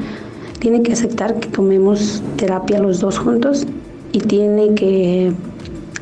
tiene 0.58 0.82
que 0.82 0.92
aceptar 0.92 1.38
que 1.38 1.48
tomemos 1.48 2.22
terapia 2.37 2.80
los 2.80 3.00
dos 3.00 3.18
juntos 3.18 3.66
y 4.12 4.20
tiene 4.20 4.74
que 4.74 5.32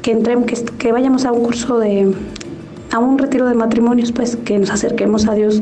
que 0.07 0.13
entremos, 0.13 0.47
que, 0.47 0.65
que 0.79 0.93
vayamos 0.93 1.25
a 1.25 1.33
un 1.33 1.43
curso 1.43 1.81
de 1.81 2.15
a 2.97 2.99
un 2.99 3.19
retiro 3.19 3.45
de 3.47 3.55
matrimonios, 3.55 4.11
pues 4.11 4.37
que 4.37 4.59
nos 4.59 4.71
acerquemos 4.71 5.29
a 5.29 5.35
Dios 5.35 5.61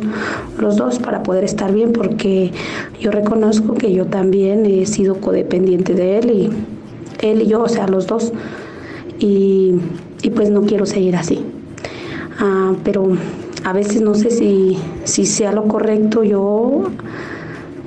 los 0.56 0.76
dos 0.76 1.00
para 1.00 1.24
poder 1.24 1.42
estar 1.42 1.72
bien, 1.72 1.92
porque 1.92 2.52
yo 3.00 3.10
reconozco 3.10 3.74
que 3.74 3.92
yo 3.92 4.06
también 4.06 4.64
he 4.66 4.86
sido 4.86 5.16
codependiente 5.16 5.94
de 5.94 6.18
Él 6.18 6.30
y 6.30 6.50
Él 7.26 7.42
y 7.42 7.46
yo, 7.48 7.62
o 7.62 7.68
sea, 7.68 7.88
los 7.88 8.06
dos, 8.06 8.32
y, 9.18 9.74
pues 10.36 10.50
no 10.50 10.62
quiero 10.62 10.86
seguir 10.86 11.16
así. 11.16 11.44
Ah, 12.38 12.72
pero 12.84 13.08
a 13.64 13.72
veces 13.72 14.00
no 14.00 14.14
sé 14.14 14.30
si, 14.30 14.78
si 15.02 15.26
sea 15.26 15.50
lo 15.52 15.64
correcto 15.64 16.22
yo 16.22 16.84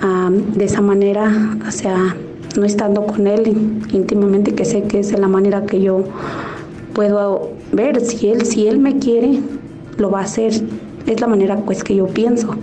ah, 0.01 0.29
de 0.29 0.65
esa 0.65 0.81
manera, 0.81 1.57
o 1.65 1.71
sea, 1.71 2.17
no 2.57 2.65
estando 2.65 3.05
con 3.05 3.27
Él 3.27 3.47
íntimamente, 3.93 4.55
que 4.55 4.65
sé 4.65 4.83
que 4.83 4.99
es 4.99 5.17
la 5.17 5.29
manera 5.29 5.65
que 5.65 5.79
yo 5.79 6.03
puedo 6.93 7.56
ver 7.71 8.01
si 8.01 8.29
él, 8.29 8.45
si 8.45 8.67
él 8.67 8.79
me 8.79 8.97
quiere, 8.99 9.39
lo 9.97 10.11
va 10.11 10.21
a 10.21 10.23
hacer. 10.23 10.53
Es 11.05 11.21
la 11.21 11.27
manera 11.27 11.57
pues 11.57 11.83
que 11.83 11.95
yo 11.95 12.07
pienso, 12.07 12.55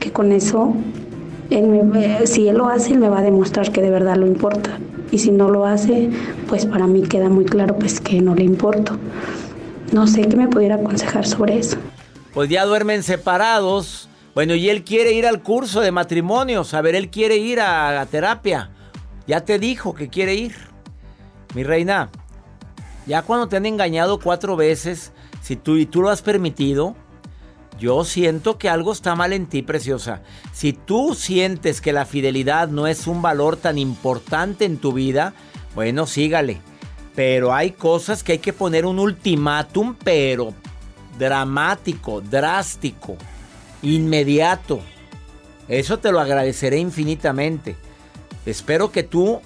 que 0.00 0.12
con 0.12 0.32
eso, 0.32 0.74
si 2.24 2.48
él 2.48 2.56
lo 2.56 2.68
hace, 2.68 2.92
él 2.92 2.98
me 2.98 3.08
va 3.08 3.20
a 3.20 3.22
demostrar 3.22 3.70
que 3.70 3.80
de 3.80 3.90
verdad 3.90 4.16
lo 4.16 4.26
importa. 4.26 4.78
Y 5.12 5.18
si 5.18 5.30
no 5.30 5.48
lo 5.48 5.64
hace, 5.64 6.10
pues 6.48 6.66
para 6.66 6.86
mí 6.86 7.02
queda 7.02 7.28
muy 7.28 7.44
claro 7.44 7.76
pues 7.78 8.00
que 8.00 8.20
no 8.20 8.34
le 8.34 8.44
importo. 8.44 8.98
No 9.92 10.06
sé 10.06 10.22
qué 10.22 10.36
me 10.36 10.48
pudiera 10.48 10.74
aconsejar 10.74 11.26
sobre 11.26 11.58
eso. 11.58 11.76
Pues 12.34 12.50
ya 12.50 12.64
duermen 12.64 13.02
separados. 13.04 14.08
Bueno, 14.34 14.54
y 14.54 14.68
él 14.68 14.82
quiere 14.82 15.12
ir 15.12 15.26
al 15.26 15.42
curso 15.42 15.80
de 15.80 15.92
matrimonios. 15.92 16.74
A 16.74 16.82
ver, 16.82 16.96
él 16.96 17.08
quiere 17.08 17.36
ir 17.36 17.60
a 17.60 17.92
la 17.92 18.06
terapia. 18.06 18.70
Ya 19.26 19.42
te 19.44 19.58
dijo 19.58 19.94
que 19.94 20.08
quiere 20.08 20.34
ir. 20.34 20.54
Mi 21.54 21.62
reina, 21.62 22.10
ya 23.06 23.22
cuando 23.22 23.48
te 23.48 23.56
han 23.56 23.66
engañado 23.66 24.18
cuatro 24.18 24.56
veces, 24.56 25.12
si 25.42 25.56
tú 25.56 25.76
y 25.76 25.86
tú 25.86 26.02
lo 26.02 26.10
has 26.10 26.22
permitido, 26.22 26.96
yo 27.78 28.04
siento 28.04 28.58
que 28.58 28.68
algo 28.68 28.92
está 28.92 29.14
mal 29.14 29.32
en 29.32 29.46
ti, 29.46 29.62
preciosa. 29.62 30.22
Si 30.52 30.72
tú 30.72 31.14
sientes 31.14 31.80
que 31.80 31.92
la 31.92 32.06
fidelidad 32.06 32.68
no 32.68 32.86
es 32.86 33.06
un 33.06 33.22
valor 33.22 33.56
tan 33.56 33.78
importante 33.78 34.64
en 34.64 34.78
tu 34.78 34.92
vida, 34.92 35.34
bueno, 35.74 36.06
sígale. 36.06 36.60
Pero 37.14 37.54
hay 37.54 37.72
cosas 37.72 38.22
que 38.22 38.32
hay 38.32 38.38
que 38.38 38.52
poner 38.52 38.86
un 38.86 38.98
ultimátum, 38.98 39.94
pero 40.02 40.54
dramático, 41.18 42.20
drástico, 42.20 43.16
inmediato. 43.82 44.80
Eso 45.68 45.98
te 45.98 46.12
lo 46.12 46.20
agradeceré 46.20 46.78
infinitamente. 46.78 47.76
Espero 48.46 48.90
que 48.90 49.02
tú 49.02 49.40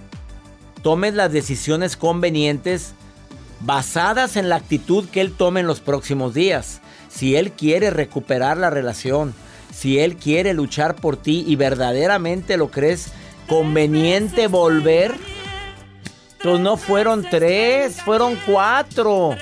tomes 0.83 1.15
las 1.15 1.33
decisiones 1.33 1.97
convenientes 1.97 2.95
basadas 3.61 4.37
en 4.37 4.49
la 4.49 4.57
actitud 4.57 5.09
que 5.09 5.21
él 5.21 5.33
tome 5.33 5.61
en 5.61 5.67
los 5.67 5.81
próximos 5.81 6.35
días. 6.35 6.81
Si 7.09 7.37
él 7.37 7.53
quiere 7.53 7.91
recuperar 7.91 8.57
la 8.57 8.71
relación, 8.71 9.35
si 9.73 9.99
él 9.99 10.17
quiere 10.17 10.55
luchar 10.55 10.97
por 10.97 11.17
ti 11.17 11.45
y 11.47 11.57
verdaderamente 11.57 12.57
lo 12.57 12.71
crees 12.71 13.13
conveniente 13.47 14.47
volver, 14.47 15.15
pues 16.43 16.61
no 16.61 16.77
fueron 16.77 17.27
tres, 17.29 18.01
fueron 18.03 18.39
cuatro. 18.47 19.37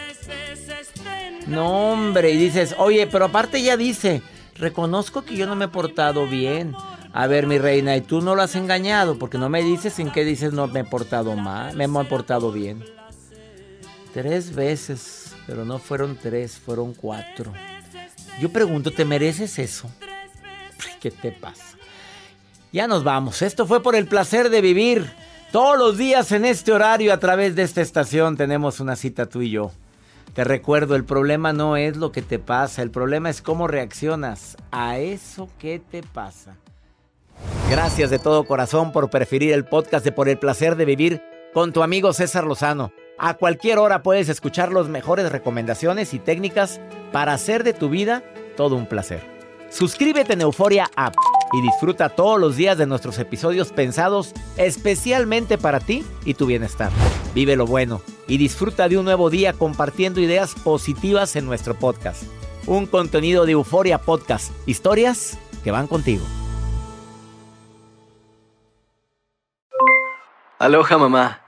No, 1.47 1.93
hombre, 1.93 2.33
y 2.33 2.37
dices, 2.37 2.75
oye, 2.79 3.07
pero 3.07 3.27
aparte 3.27 3.63
ya 3.63 3.77
dice, 3.77 4.23
reconozco 4.57 5.23
que 5.23 5.37
yo 5.37 5.47
no 5.47 5.57
me 5.57 5.67
he 5.67 5.69
portado 5.69 6.27
bien. 6.27 6.75
A 7.13 7.27
ver, 7.27 7.47
mi 7.47 7.59
reina, 7.59 7.97
y 7.97 8.03
tú 8.03 8.21
no 8.21 8.35
lo 8.35 8.43
has 8.43 8.55
engañado, 8.55 9.19
porque 9.19 9.39
no 9.39 9.49
me 9.49 9.63
dices 9.63 9.99
en 9.99 10.11
qué 10.11 10.25
dices 10.25 10.53
no 10.53 10.67
me 10.67 10.81
he 10.81 10.85
portado 10.85 11.37
mal, 11.37 11.75
me 11.75 11.85
he 11.85 12.05
portado 12.05 12.53
bien. 12.53 12.98
Tres 14.21 14.53
veces, 14.53 15.33
pero 15.47 15.65
no 15.65 15.79
fueron 15.79 16.19
tres, 16.21 16.59
fueron 16.59 16.93
cuatro. 16.93 17.53
Yo 18.41 18.49
pregunto, 18.49 18.91
¿te 18.91 19.05
mereces 19.05 19.61
eso? 19.61 19.89
¿Qué 21.01 21.13
te 21.13 21.31
pasa? 21.31 21.79
Ya 22.73 22.89
nos 22.89 23.05
vamos. 23.05 23.43
Esto 23.43 23.65
fue 23.65 23.81
por 23.81 23.95
el 23.95 24.09
placer 24.09 24.51
de 24.51 24.61
vivir. 24.61 25.09
Todos 25.53 25.79
los 25.79 25.97
días 25.97 26.33
en 26.33 26.47
este 26.47 26.73
horario 26.73 27.13
a 27.13 27.21
través 27.21 27.55
de 27.55 27.63
esta 27.63 27.81
estación 27.81 28.37
tenemos 28.37 28.81
una 28.81 28.97
cita 28.97 29.27
tú 29.27 29.41
y 29.43 29.51
yo. 29.51 29.71
Te 30.35 30.43
recuerdo, 30.43 30.97
el 30.97 31.05
problema 31.05 31.53
no 31.53 31.77
es 31.77 31.97
lo 31.97 32.11
que 32.11 32.23
te 32.23 32.41
pasa, 32.41 32.83
el 32.83 32.91
problema 32.91 33.31
es 33.31 33.41
cómo 33.41 33.69
reaccionas 33.69 34.57
a 34.73 34.99
eso 34.99 35.49
que 35.61 35.79
te 35.79 36.03
pasa. 36.03 36.57
Gracias 37.71 38.11
de 38.11 38.19
todo 38.19 38.49
corazón 38.49 38.91
por 38.91 39.11
preferir 39.11 39.53
el 39.53 39.65
podcast 39.65 40.05
de 40.05 40.11
Por 40.11 40.29
el 40.29 40.41
placer 40.41 40.75
de 40.75 40.87
vivir 40.87 41.23
con 41.55 41.73
tu 41.73 41.85
amigo 41.85 42.13
César 42.13 42.43
Lozano. 42.43 42.91
A 43.19 43.35
cualquier 43.35 43.79
hora 43.79 44.05
puedes 44.05 44.29
escuchar 44.29 44.73
las 44.73 44.87
mejores 44.87 45.33
recomendaciones 45.33 46.15
y 46.15 46.21
técnicas 46.21 46.81
para 47.11 47.33
hacer 47.33 47.65
de 47.65 47.73
tu 47.73 47.89
vida 47.89 48.23
todo 48.57 48.77
un 48.77 48.87
placer. 48.87 49.21
Suscríbete 49.71 50.35
en 50.35 50.43
Euforia 50.43 50.89
App 50.95 51.15
y 51.53 51.63
disfruta 51.63 52.11
todos 52.11 52.39
los 52.39 52.57
días 52.57 52.79
de 52.79 52.87
nuestros 52.87 53.19
episodios 53.19 53.73
pensados 53.73 54.35
especialmente 54.57 55.59
para 55.59 55.81
ti 55.81 56.05
y 56.25 56.35
tu 56.35 56.47
bienestar. 56.47 56.93
Vive 57.35 57.57
lo 57.57 57.67
bueno 57.67 58.03
y 58.29 58.39
disfruta 58.39 58.89
de 58.89 58.99
un 58.99 59.05
nuevo 59.05 59.31
día 59.31 59.53
compartiendo 59.53 60.21
ideas 60.21 60.55
positivas 60.55 61.35
en 61.35 61.45
nuestro 61.45 61.75
podcast. 61.75 62.23
Un 62.67 62.87
contenido 62.87 63.47
de 63.47 63.53
Euforia 63.53 63.99
Podcast, 63.99 64.53
historias 64.67 65.39
que 65.65 65.73
van 65.73 65.89
contigo. 65.89 66.25
Aloha 70.61 70.99
mamá, 70.99 71.48